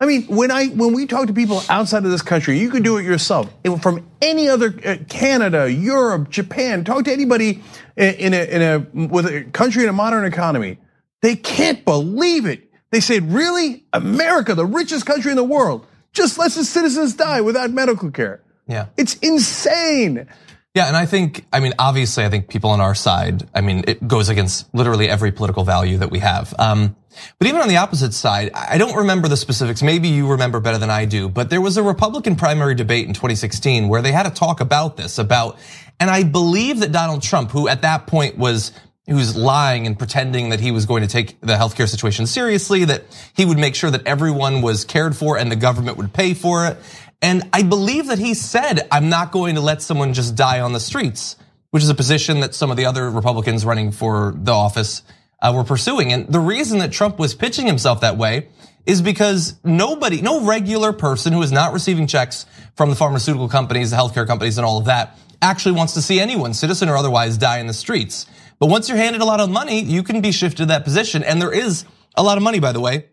[0.00, 2.84] I mean, when I when we talk to people outside of this country, you could
[2.84, 3.52] do it yourself.
[3.80, 7.62] From any other uh, Canada, Europe, Japan, talk to anybody
[7.96, 10.78] in a, in a with a country in a modern economy.
[11.20, 12.70] They can't believe it.
[12.90, 17.40] They said, "Really, America, the richest country in the world, just lets its citizens die
[17.40, 20.28] without medical care." Yeah, it's insane.
[20.74, 23.84] Yeah, and I think, I mean, obviously, I think people on our side, I mean,
[23.88, 26.54] it goes against literally every political value that we have.
[26.58, 26.94] Um,
[27.38, 29.82] but even on the opposite side, I don't remember the specifics.
[29.82, 33.14] Maybe you remember better than I do, but there was a Republican primary debate in
[33.14, 35.58] 2016 where they had a talk about this, about,
[35.98, 38.72] and I believe that Donald Trump, who at that point was
[39.08, 43.04] who's lying and pretending that he was going to take the healthcare situation seriously, that
[43.34, 46.66] he would make sure that everyone was cared for and the government would pay for
[46.66, 46.76] it.
[47.20, 50.72] And I believe that he said, I'm not going to let someone just die on
[50.72, 51.36] the streets,
[51.70, 55.02] which is a position that some of the other Republicans running for the office
[55.42, 56.12] uh, were pursuing.
[56.12, 58.48] And the reason that Trump was pitching himself that way
[58.86, 62.46] is because nobody, no regular person who is not receiving checks
[62.76, 66.20] from the pharmaceutical companies, the healthcare companies, and all of that actually wants to see
[66.20, 68.26] anyone, citizen or otherwise, die in the streets.
[68.58, 71.22] But once you're handed a lot of money, you can be shifted to that position.
[71.22, 71.84] And there is
[72.16, 73.06] a lot of money, by the way.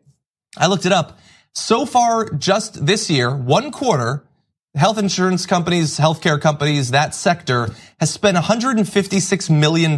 [0.57, 1.19] I looked it up.
[1.55, 4.25] So far, just this year, one quarter,
[4.75, 9.97] health insurance companies, healthcare companies, that sector has spent $156 million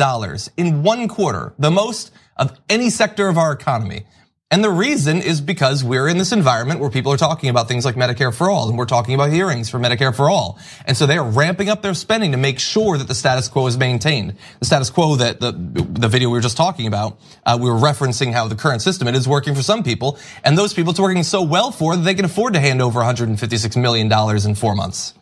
[0.56, 4.06] in one quarter, the most of any sector of our economy.
[4.50, 7.84] And the reason is because we're in this environment where people are talking about things
[7.84, 10.58] like Medicare for all, and we're talking about hearings for Medicare for all.
[10.86, 13.68] And so they are ramping up their spending to make sure that the status quo
[13.68, 14.38] is maintained.
[14.60, 17.76] The status quo that the, the video we were just talking about, uh, we were
[17.76, 21.00] referencing how the current system, it is working for some people, and those people it's
[21.00, 24.10] working so well for that they can afford to hand over $156 million
[24.46, 25.14] in four months.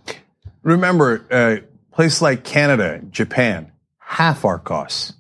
[0.61, 1.57] Remember, uh,
[1.91, 5.13] places like Canada, Japan, half our costs.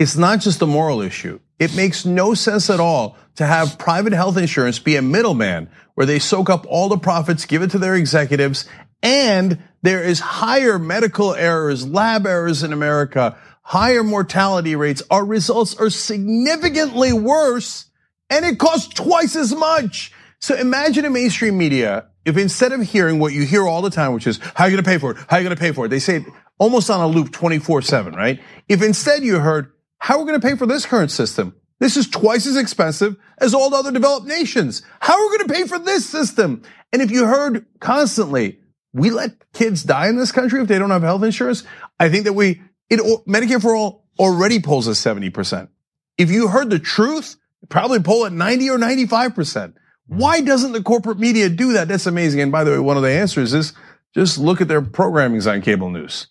[0.00, 1.38] It's not just a moral issue.
[1.60, 6.06] It makes no sense at all to have private health insurance be a middleman where
[6.06, 8.66] they soak up all the profits, give it to their executives,
[9.02, 15.02] and there is higher medical errors, lab errors in America, higher mortality rates.
[15.10, 17.86] Our results are significantly worse
[18.30, 20.12] and it costs twice as much.
[20.40, 24.12] So imagine in mainstream media, if instead of hearing what you hear all the time,
[24.14, 25.18] which is, how are you gonna pay for it?
[25.28, 25.88] How are you gonna pay for it?
[25.88, 26.24] They say it
[26.58, 28.40] almost on a loop 24 seven, right?
[28.68, 31.54] If instead you heard, how are we gonna pay for this current system?
[31.80, 34.82] This is twice as expensive as all the other developed nations.
[35.00, 36.62] How are we going to pay for this system?
[36.92, 38.60] And if you heard constantly,
[38.92, 41.64] we let kids die in this country if they don't have health insurance,
[41.98, 45.68] I think that we, it, Medicare for all already pulls at 70%.
[46.16, 47.36] If you heard the truth,
[47.68, 49.74] probably pull at 90 or 95%.
[50.06, 51.88] Why doesn't the corporate media do that?
[51.88, 52.40] That's amazing.
[52.40, 53.72] And by the way, one of the answers is
[54.14, 56.28] just look at their programmings on cable news,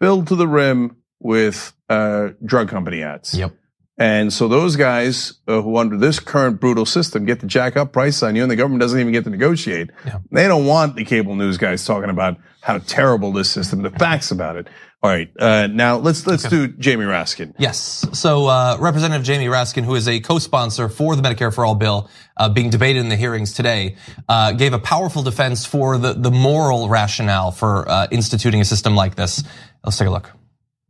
[0.00, 3.34] filled to the rim with uh, drug company ads.
[3.34, 3.54] Yep.
[4.02, 7.92] And so those guys uh, who under this current brutal system get to jack up
[7.92, 9.90] price on you and the government doesn't even get to negotiate.
[10.04, 10.18] Yeah.
[10.32, 14.32] They don't want the cable news guys talking about how terrible this system, the facts
[14.32, 14.66] about it.
[15.04, 16.68] All right, uh, now let's let's okay.
[16.68, 17.54] do Jamie Raskin.
[17.58, 21.74] Yes, so uh, Representative Jamie Raskin, who is a co-sponsor for the Medicare for All
[21.74, 23.96] bill uh, being debated in the hearings today,
[24.28, 28.94] uh, gave a powerful defense for the the moral rationale for uh, instituting a system
[28.94, 29.42] like this.
[29.84, 30.30] Let's take a look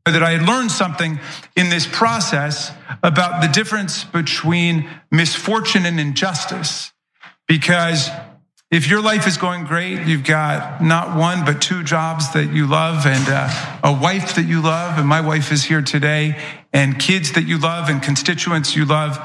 [0.05, 1.21] that I had learned something
[1.55, 2.73] in this process
[3.05, 6.93] about the difference between misfortune and injustice.
[7.47, 8.11] Because
[8.73, 12.67] if your life is going great, you've got not one, but two jobs that you
[12.67, 14.99] love and uh, a wife that you love.
[14.99, 16.43] And my wife is here today
[16.73, 19.21] and kids that you love and constituents you love.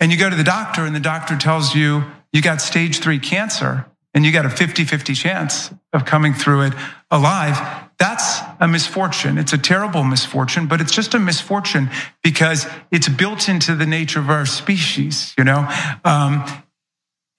[0.00, 3.20] And you go to the doctor and the doctor tells you you got stage three
[3.20, 6.72] cancer and you got a 50 50 chance of coming through it
[7.10, 7.58] alive.
[7.98, 9.38] That's a misfortune.
[9.38, 11.90] It's a terrible misfortune, but it's just a misfortune
[12.22, 15.34] because it's built into the nature of our species.
[15.38, 15.68] You know,
[16.04, 16.44] um,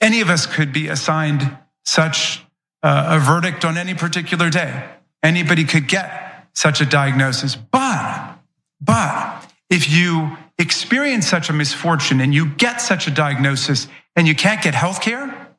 [0.02, 2.44] any of us could be assigned such
[2.84, 4.84] a verdict on any particular day.
[5.24, 8.38] Anybody could get such a diagnosis, but,
[8.80, 14.36] but if you experience such a misfortune and you get such a diagnosis and you
[14.36, 15.56] can't get health care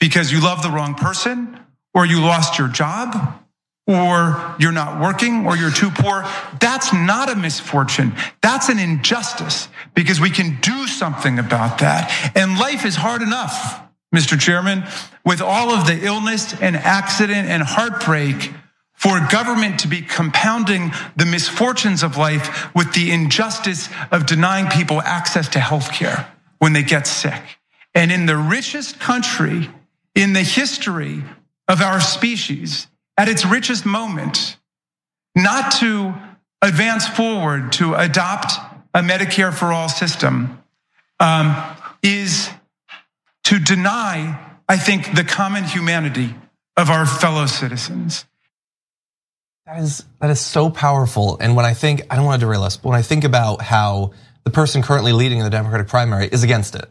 [0.00, 1.58] because you love the wrong person
[1.94, 3.40] or you lost your job
[3.86, 6.24] or you're not working or you're too poor.
[6.60, 8.14] That's not a misfortune.
[8.42, 12.32] That's an injustice because we can do something about that.
[12.34, 13.82] And life is hard enough,
[14.14, 14.40] Mr.
[14.40, 14.84] Chairman,
[15.24, 18.52] with all of the illness and accident and heartbreak
[18.94, 25.02] for government to be compounding the misfortunes of life with the injustice of denying people
[25.02, 26.26] access to health care
[26.58, 27.42] when they get sick.
[27.94, 29.68] And in the richest country
[30.14, 31.22] in the history
[31.68, 32.86] of our species,
[33.16, 34.56] at its richest moment,
[35.34, 36.14] not to
[36.62, 38.52] advance forward to adopt
[38.92, 40.62] a Medicare for all system,
[41.20, 41.56] um,
[42.02, 42.50] is
[43.44, 44.38] to deny,
[44.68, 46.34] I think, the common humanity
[46.76, 48.24] of our fellow citizens.
[49.66, 51.38] That is that is so powerful.
[51.40, 53.62] And when I think, I don't want to derail us, but when I think about
[53.62, 54.12] how
[54.44, 56.86] the person currently leading in the Democratic primary is against it,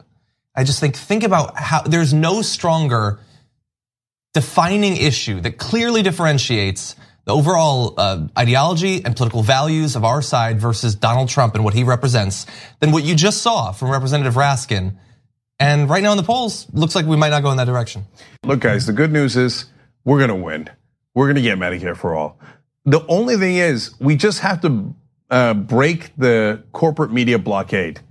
[0.55, 3.19] I just think think about how there's no stronger
[4.33, 10.59] defining issue that clearly differentiates the overall uh, ideology and political values of our side
[10.59, 12.45] versus Donald Trump and what he represents
[12.79, 14.97] than what you just saw from Representative Raskin.
[15.59, 18.05] And right now in the polls, looks like we might not go in that direction.
[18.43, 19.65] Look, guys, the good news is
[20.03, 20.69] we're going to win.
[21.13, 22.39] We're going to get Medicare for all.
[22.85, 24.93] The only thing is, we just have to
[25.29, 28.01] uh, break the corporate media blockade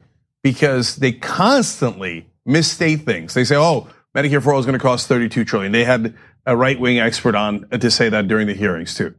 [0.43, 3.35] because they constantly misstate things.
[3.35, 6.15] They say, "Oh, Medicare for all is going to cost 32 trillion." They had
[6.47, 9.15] a right-wing expert on to say that during the hearings too,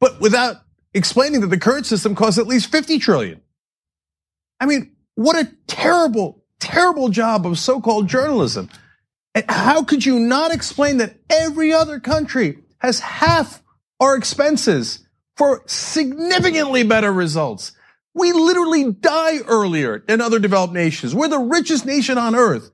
[0.00, 0.56] but without
[0.94, 3.40] explaining that the current system costs at least 50 trillion.
[4.58, 8.70] I mean, what a terrible, terrible job of so-called journalism.
[9.34, 13.62] And how could you not explain that every other country has half
[14.00, 15.06] our expenses
[15.36, 17.72] for significantly better results?
[18.14, 21.14] We literally die earlier than other developed nations.
[21.14, 22.70] We're the richest nation on earth,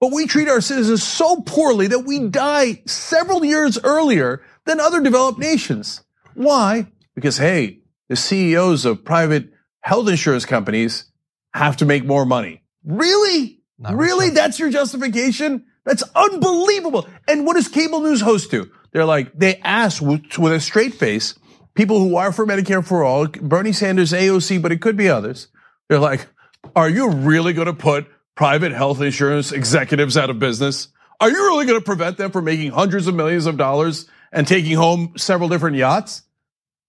[0.00, 5.00] but we treat our citizens so poorly that we die several years earlier than other
[5.00, 6.02] developed nations.
[6.34, 6.88] Why?
[7.14, 11.10] Because hey, the CEOs of private health insurance companies
[11.54, 12.62] have to make more money.
[12.84, 13.60] Really?
[13.78, 14.30] Not really?
[14.30, 15.66] That's your justification?
[15.84, 17.08] That's unbelievable.
[17.28, 18.70] And what does cable news host do?
[18.92, 21.34] They're like, they ask with, with a straight face,
[21.74, 25.48] people who are for Medicare for all, Bernie Sanders, AOC, but it could be others.
[25.88, 26.26] They're like,
[26.74, 30.88] are you really going to put private health insurance executives out of business?
[31.20, 34.46] Are you really going to prevent them from making hundreds of millions of dollars and
[34.46, 36.22] taking home several different yachts?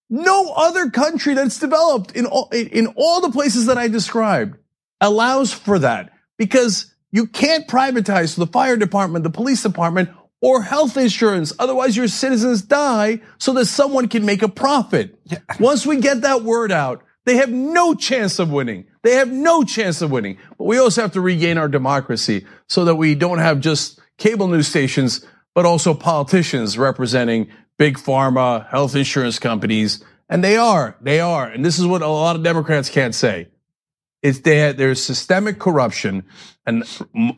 [0.10, 4.58] No other country that's developed in all, in all the places that I described
[5.02, 10.10] allows for that because you can't privatize the fire department, the police department,
[10.42, 11.54] or health insurance.
[11.58, 15.18] Otherwise, your citizens die so that someone can make a profit.
[15.60, 18.86] Once we get that word out, they have no chance of winning.
[19.08, 20.38] They have no chance of winning.
[20.58, 24.50] But we also have to regain our democracy so that we don't have just cable
[24.50, 27.48] news stations, but also politicians representing
[27.78, 30.04] big pharma, health insurance companies.
[30.28, 31.48] And they are, they are.
[31.48, 33.48] And this is what a lot of Democrats can't say.
[34.22, 36.26] It's they there's systemic corruption,
[36.66, 36.84] and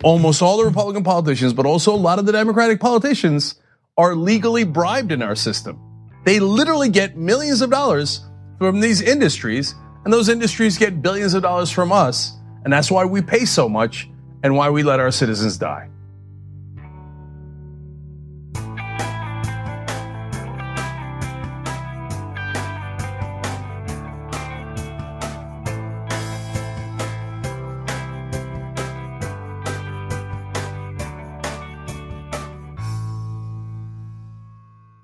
[0.04, 3.62] almost all the Republican politicians, but also a lot of the Democratic politicians,
[3.96, 5.80] are legally bribed in our system.
[6.26, 8.26] They literally get millions of dollars
[8.58, 13.06] from these industries, and those industries get billions of dollars from us, and that's why
[13.06, 14.10] we pay so much
[14.44, 15.90] and why we let our citizens die.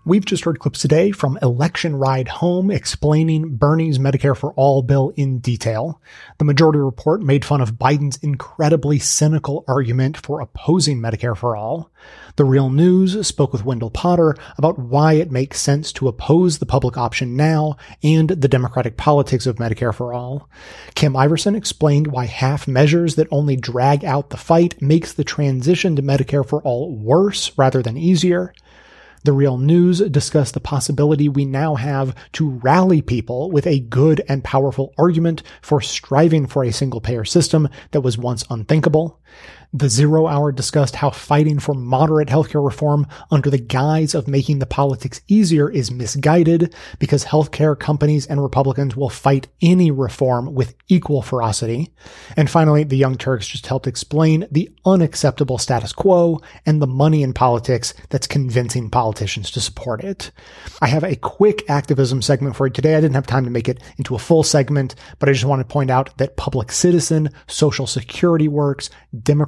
[0.07, 5.11] We've just heard clips today from Election Ride Home explaining Bernie's Medicare for All bill
[5.15, 5.99] in detail.
[6.37, 11.89] The majority report made fun of Biden's incredibly cynical argument for opposing Medicare for All.
[12.35, 16.67] The Real News spoke with Wendell Potter about why it makes sense to oppose the
[16.67, 20.47] public option now and the democratic politics of Medicare for All.
[20.93, 25.95] Kim Iverson explained why half measures that only drag out the fight makes the transition
[25.95, 28.53] to Medicare for All worse rather than easier.
[29.25, 34.21] The Real News discussed the possibility we now have to rally people with a good
[34.29, 39.19] and powerful argument for striving for a single payer system that was once unthinkable.
[39.73, 44.59] The Zero Hour discussed how fighting for moderate healthcare reform under the guise of making
[44.59, 50.75] the politics easier is misguided because healthcare companies and Republicans will fight any reform with
[50.87, 51.93] equal ferocity.
[52.37, 57.23] And finally, the Young Turks just helped explain the unacceptable status quo and the money
[57.23, 60.31] in politics that's convincing politicians to support it.
[60.81, 62.95] I have a quick activism segment for you today.
[62.95, 65.59] I didn't have time to make it into a full segment, but I just want
[65.59, 68.89] to point out that Public Citizen, Social Security Works,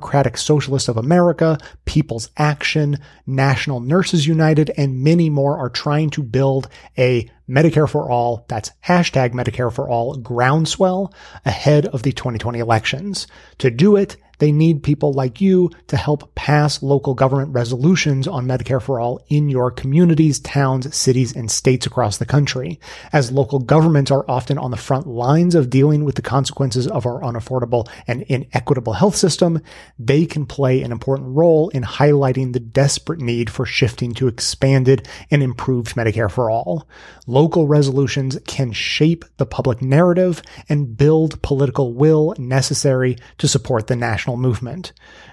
[0.07, 6.23] Democratic Socialists of America, People's Action, National Nurses United, and many more are trying to
[6.23, 11.13] build a Medicare for All, that's hashtag Medicare for All groundswell
[11.45, 13.27] ahead of the 2020 elections.
[13.57, 18.45] To do it, they need people like you to help pass local government resolutions on
[18.45, 22.79] Medicare for All in your communities, towns, cities, and states across the country.
[23.11, 27.05] As local governments are often on the front lines of dealing with the consequences of
[27.05, 29.61] our unaffordable and inequitable health system,
[29.97, 35.07] they can play an important role in highlighting the desperate need for shifting to expanded
[35.31, 36.87] and improved Medicare for All.
[37.25, 43.95] Local resolutions can shape the public narrative and build political will necessary to support the
[43.95, 44.91] national movement.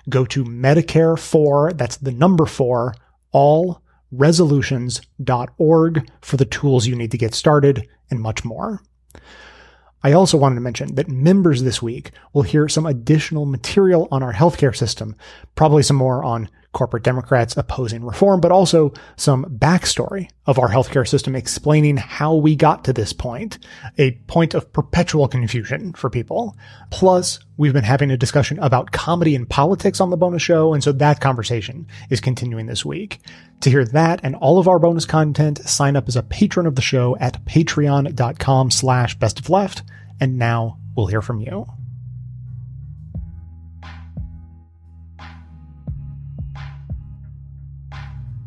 [0.09, 2.95] Go to Medicare for, that's the number four,
[3.33, 3.83] all
[4.13, 8.81] resolutions.org for the tools you need to get started and much more.
[10.05, 14.23] I also wanted to mention that members this week will hear some additional material on
[14.23, 15.17] our healthcare system,
[15.55, 21.09] probably some more on corporate Democrats opposing reform, but also some backstory of our healthcare
[21.09, 23.59] system explaining how we got to this point,
[23.97, 26.55] a point of perpetual confusion for people.
[26.91, 30.85] Plus, we've been having a discussion about comedy and politics on the bonus show, and
[30.85, 33.21] so that conversation is continuing this week.
[33.61, 36.75] To hear that and all of our bonus content, sign up as a patron of
[36.75, 39.83] the show at patreon.com slash best of left.
[40.21, 41.67] And now we'll hear from you.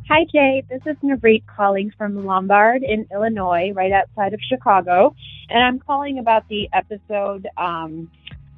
[0.09, 0.63] Hi, Jay.
[0.69, 5.13] This is Navreet calling from Lombard in Illinois, right outside of Chicago.
[5.49, 8.09] And I'm calling about the episode um,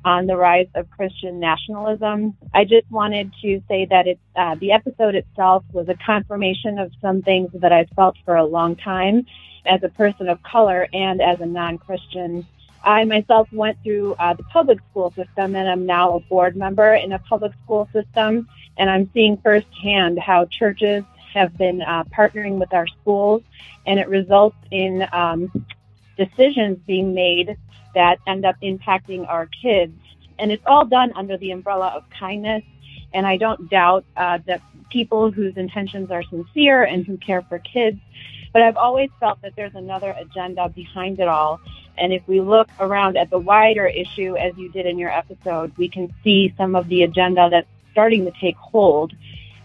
[0.06, 2.38] on the rise of Christian nationalism.
[2.54, 6.92] I just wanted to say that it, uh, the episode itself was a confirmation of
[7.02, 9.26] some things that I've felt for a long time
[9.66, 12.46] as a person of color and as a non-Christian.
[12.84, 16.94] I myself went through uh, the public school system and I'm now a board member
[16.94, 18.48] in a public school system.
[18.78, 21.04] And I'm seeing firsthand how churches
[21.40, 23.42] have been uh, partnering with our schools,
[23.88, 25.40] and it results in um,
[26.18, 27.58] decisions being made
[27.96, 29.98] that end up impacting our kids.
[30.38, 32.64] And it's all done under the umbrella of kindness.
[33.14, 37.60] And I don't doubt uh, that people whose intentions are sincere and who care for
[37.60, 38.00] kids.
[38.54, 41.60] But I've always felt that there's another agenda behind it all.
[41.98, 45.78] And if we look around at the wider issue, as you did in your episode,
[45.78, 49.14] we can see some of the agenda that's starting to take hold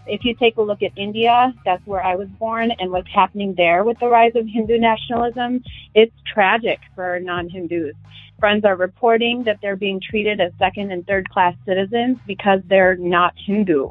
[0.07, 3.53] if you take a look at India, that's where I was born, and what's happening
[3.55, 5.63] there with the rise of Hindu nationalism,
[5.93, 7.95] it's tragic for non-Hindus.
[8.39, 12.97] Friends are reporting that they're being treated as second and third class citizens because they're
[12.97, 13.89] not Hindu.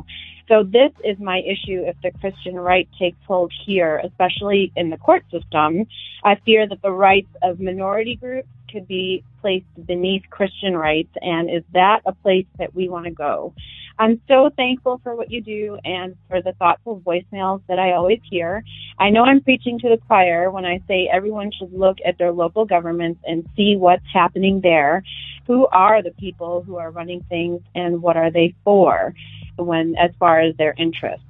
[0.49, 4.99] So this is my issue if the Christian right takes hold here, especially in the
[4.99, 5.87] court system.
[6.23, 11.49] I fear that the rights of minority groups could be placed beneath Christian rights, and
[11.49, 13.55] is that a place that we want to go?
[13.99, 18.21] I'm so thankful for what you do and for the thoughtful voicemails that I always
[18.29, 18.65] hear.
[18.99, 22.33] I know I'm preaching to the choir when I say everyone should look at their
[22.33, 25.05] local governments and see what's happening there.
[25.47, 29.15] Who are the people who are running things and what are they for
[29.57, 31.25] when, as far as their interests?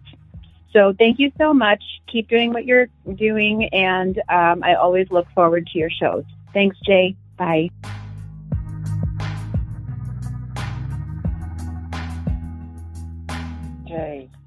[0.73, 1.83] So thank you so much.
[2.09, 6.25] Keep doing what you're doing, and um, I always look forward to your shows.
[6.53, 7.15] Thanks, Jay.
[7.37, 7.71] Bye.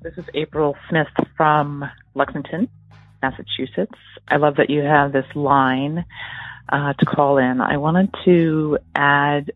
[0.08, 1.84] This is April Smith from
[2.16, 2.70] Lexington,
[3.22, 4.00] Massachusetts.
[4.26, 6.06] I love that you have this line
[6.70, 7.60] uh, to call in.
[7.60, 9.52] I wanted to add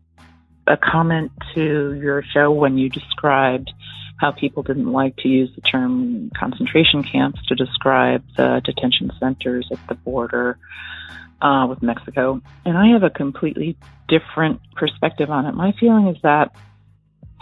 [0.66, 3.72] a comment to your show when you described
[4.18, 9.66] how people didn't like to use the term concentration camps to describe the detention centers
[9.72, 10.58] at the border
[11.40, 12.42] uh, with Mexico.
[12.66, 15.54] And I have a completely different perspective on it.
[15.54, 16.54] My feeling is that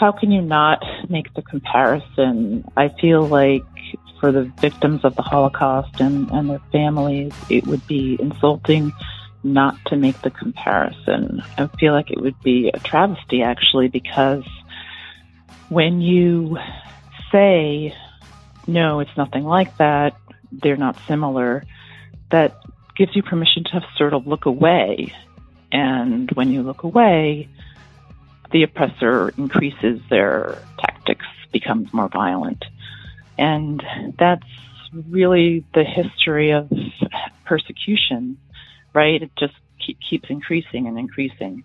[0.01, 2.65] how can you not make the comparison?
[2.75, 3.63] I feel like
[4.19, 8.93] for the victims of the Holocaust and, and their families, it would be insulting
[9.43, 11.43] not to make the comparison.
[11.59, 14.45] I feel like it would be a travesty actually because
[15.69, 16.57] when you
[17.31, 17.95] say,
[18.67, 20.17] no, it's nothing like that,
[20.51, 21.63] they're not similar,
[22.31, 22.59] that
[22.97, 25.13] gives you permission to sort of look away.
[25.71, 27.51] And when you look away,
[28.53, 32.65] the oppressor increases their tactics, becomes more violent.
[33.39, 33.83] And
[34.19, 34.47] that's
[35.09, 36.71] really the history of
[37.45, 38.39] persecution,
[38.95, 39.23] right?
[39.23, 39.55] It just
[39.85, 41.65] keep, keeps increasing and increasing.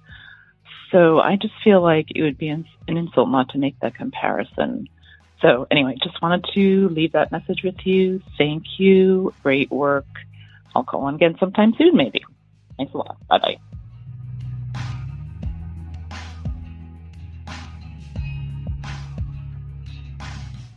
[0.92, 4.88] So I just feel like it would be an insult not to make that comparison.
[5.42, 8.22] So anyway, just wanted to leave that message with you.
[8.38, 9.34] Thank you.
[9.44, 10.06] Great work.
[10.76, 12.24] I'll call on again sometime soon, maybe.
[12.78, 13.18] Thanks a lot.
[13.28, 13.58] Bye bye.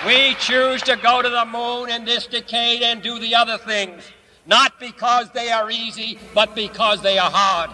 [0.05, 4.03] We choose to go to the moon in this decade and do the other things
[4.47, 7.71] not because they are easy, but because they are hard.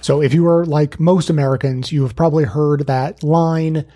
[0.00, 3.86] So if you are like most Americans, you have probably heard that line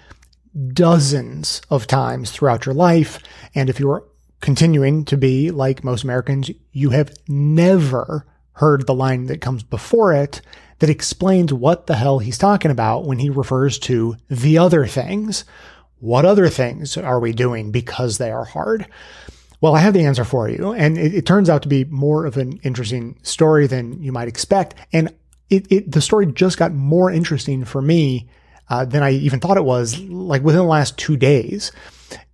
[0.72, 3.18] dozens of times throughout your life.
[3.54, 4.04] And if you are
[4.40, 10.12] continuing to be like most Americans, you have never heard the line that comes before
[10.12, 10.40] it
[10.78, 15.44] that explains what the hell he's talking about when he refers to the other things.
[15.98, 18.86] What other things are we doing because they are hard?
[19.60, 20.72] Well, I have the answer for you.
[20.72, 24.28] And it, it, turns out to be more of an interesting story than you might
[24.28, 24.74] expect.
[24.92, 25.14] And
[25.48, 28.28] it, it the story just got more interesting for me
[28.68, 31.72] uh, than I even thought it was, like within the last two days.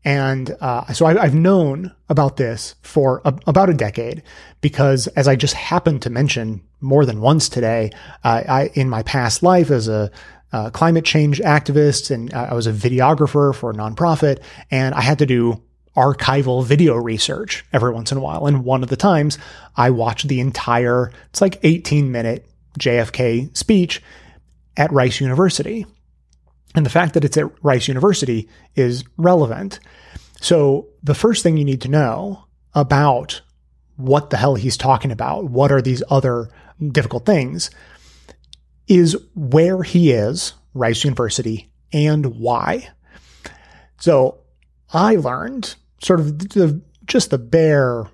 [0.04, 4.22] And uh, so I, have known about this for a, about a decade
[4.60, 7.92] because, as I just happened to mention more than once today,
[8.24, 10.10] uh, I in my past life as a
[10.52, 15.20] uh, climate change activist and I was a videographer for a nonprofit, and I had
[15.20, 15.62] to do
[15.96, 18.46] archival video research every once in a while.
[18.46, 19.38] And one of the times
[19.76, 22.46] I watched the entire, it's like 18 minute
[22.78, 24.02] JFK speech
[24.76, 25.86] at Rice University.
[26.74, 29.78] And the fact that it's at Rice University is relevant.
[30.40, 33.42] So the first thing you need to know about
[33.96, 36.48] what the hell he's talking about, what are these other
[36.90, 37.70] difficult things,
[38.88, 42.88] is where he is, Rice University, and why.
[43.98, 44.38] So
[44.92, 48.06] I learned sort of the, just the bare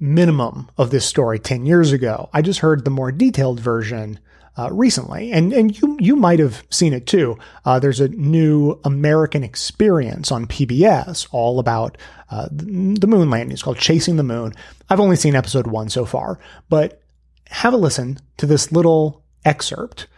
[0.00, 2.28] minimum of this story 10 years ago.
[2.32, 4.20] I just heard the more detailed version
[4.56, 7.38] uh, recently, and and you you might have seen it too.
[7.64, 11.96] Uh, there's a new American Experience on PBS, all about
[12.28, 13.52] uh, the moon landing.
[13.52, 14.52] It's called Chasing the Moon.
[14.90, 17.00] I've only seen episode one so far, but
[17.46, 20.08] have a listen to this little excerpt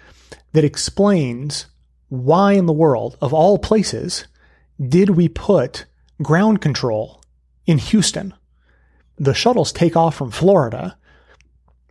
[0.52, 1.66] that explains
[2.08, 4.26] why in the world, of all places,
[4.82, 5.84] did we put
[6.22, 7.22] ground control
[7.66, 8.34] in Houston?
[9.18, 10.96] The shuttles take off from Florida.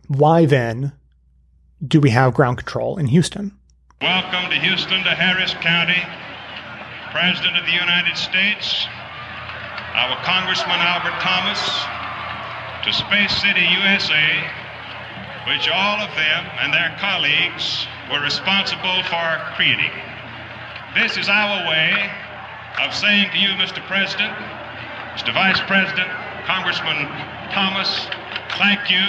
[0.08, 0.92] Why then
[1.86, 3.56] do we have ground control in Houston?
[4.00, 6.00] Welcome to Houston, to Harris County,
[7.12, 8.86] President of the United States,
[9.94, 11.60] our Congressman Albert Thomas,
[12.84, 14.26] to Space City, USA,
[15.46, 19.92] which all of them and their colleagues were responsible for creating.
[20.94, 22.10] This is our way
[22.78, 23.84] of saying to you, Mr.
[23.86, 24.32] President,
[25.16, 25.34] Mr.
[25.34, 26.08] Vice President,
[26.46, 27.06] Congressman
[27.50, 28.06] Thomas,
[28.58, 29.02] thank you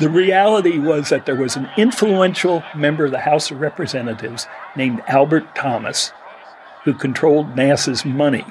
[0.00, 5.02] the reality was that there was an influential member of the House of Representatives named
[5.06, 6.12] Albert Thomas
[6.82, 8.44] who controlled NASA's money.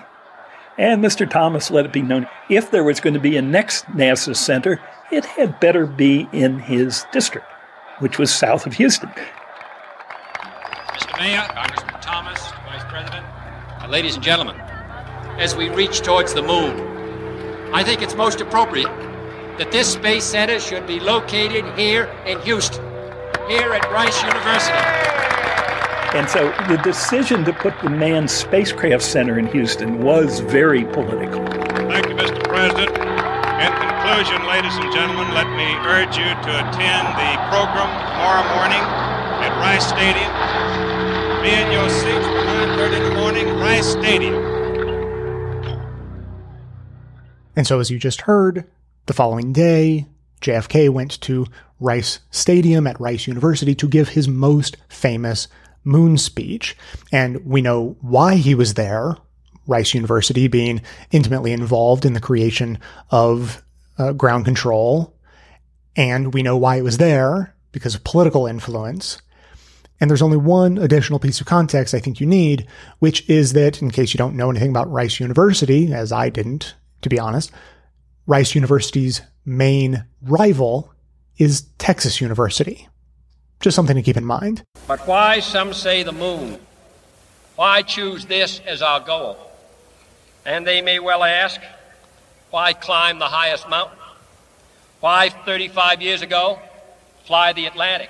[0.77, 1.29] And Mr.
[1.29, 4.81] Thomas let it be known if there was going to be a next NASA center,
[5.11, 7.45] it had better be in his district,
[7.99, 9.09] which was south of Houston.
[9.09, 11.19] Mr.
[11.19, 13.25] Mayor, Congressman Thomas, Vice President,
[13.89, 14.55] ladies and gentlemen,
[15.37, 16.79] as we reach towards the moon,
[17.73, 18.91] I think it's most appropriate
[19.57, 22.83] that this space center should be located here in Houston,
[23.49, 24.77] here at Rice University.
[26.17, 31.45] And so the decision to put the Manned Spacecraft Center in Houston was very political.
[31.89, 32.41] Thank you, Mr.
[32.47, 32.89] President.
[32.93, 38.83] In conclusion, ladies and gentlemen, let me urge you to attend the program tomorrow morning
[39.43, 40.31] at Rice Stadium.
[41.41, 44.35] Be in your seats for 9.30 in the morning, Rice Stadium.
[47.57, 48.63] And so, as you just heard,
[49.05, 50.07] the following day,
[50.39, 51.45] JFK went to
[51.81, 55.49] Rice Stadium at Rice University to give his most famous
[55.83, 56.77] moon speech.
[57.11, 59.17] And we know why he was there,
[59.67, 60.81] Rice University being
[61.11, 62.79] intimately involved in the creation
[63.09, 63.61] of
[63.97, 65.13] uh, ground control.
[65.97, 69.21] And we know why it was there because of political influence.
[69.99, 72.67] And there's only one additional piece of context I think you need,
[72.99, 76.75] which is that, in case you don't know anything about Rice University, as I didn't,
[77.01, 77.51] to be honest,
[78.25, 80.93] Rice University's main rival
[81.37, 82.87] is Texas University.
[83.59, 84.63] Just something to keep in mind.
[84.87, 86.59] But why, some say, the moon?
[87.55, 89.37] Why choose this as our goal?
[90.45, 91.61] And they may well ask,
[92.49, 93.97] why climb the highest mountain?
[94.99, 96.59] Why, 35 years ago,
[97.25, 98.09] fly the Atlantic?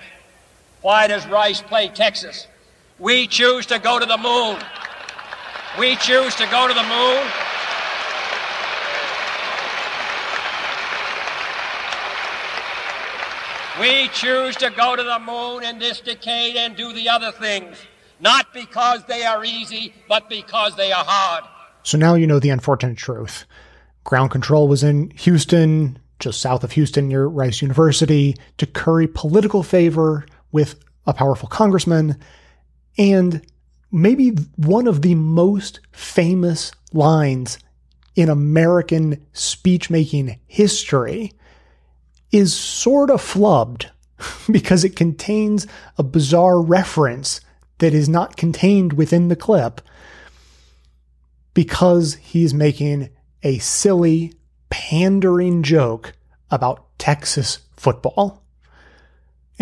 [0.83, 2.47] Why does Rice play Texas?
[2.99, 4.61] We choose to go to the moon.
[5.79, 7.27] We choose to go to the moon
[13.79, 17.75] We choose to go to the moon in this decade and do the other things,
[18.19, 21.43] not because they are easy, but because they are hard.
[21.81, 23.45] So now you know the unfortunate truth.
[24.03, 29.63] Ground control was in Houston, just south of Houston near Rice University, to curry political
[29.63, 32.17] favor with a powerful congressman.
[32.97, 33.45] And
[33.91, 37.59] maybe one of the most famous lines
[38.15, 41.33] in American speechmaking history
[42.31, 43.87] is sort of flubbed
[44.51, 45.67] because it contains
[45.97, 47.41] a bizarre reference
[47.79, 49.81] that is not contained within the clip
[51.53, 53.09] because he's making
[53.43, 54.33] a silly,
[54.69, 56.13] pandering joke
[56.49, 58.42] about Texas football.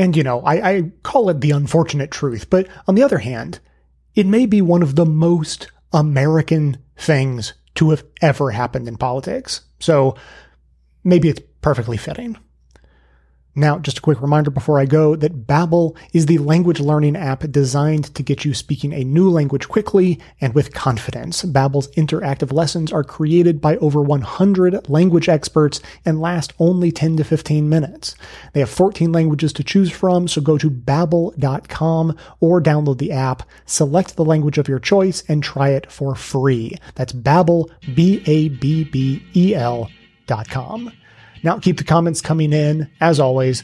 [0.01, 3.59] And, you know, I, I, call it the unfortunate truth, but on the other hand,
[4.15, 9.61] it may be one of the most American things to have ever happened in politics.
[9.79, 10.15] So
[11.03, 12.35] maybe it's perfectly fitting.
[13.53, 17.43] Now, just a quick reminder before I go that Babbel is the language learning app
[17.51, 21.43] designed to get you speaking a new language quickly and with confidence.
[21.43, 27.23] Babbel's interactive lessons are created by over 100 language experts and last only 10 to
[27.25, 28.15] 15 minutes.
[28.53, 33.43] They have 14 languages to choose from, so go to babbel.com or download the app,
[33.65, 36.77] select the language of your choice and try it for free.
[36.95, 39.89] That's Babbel, B A B B E L
[40.25, 40.47] dot.
[41.43, 42.89] Now keep the comments coming in.
[42.99, 43.63] As always,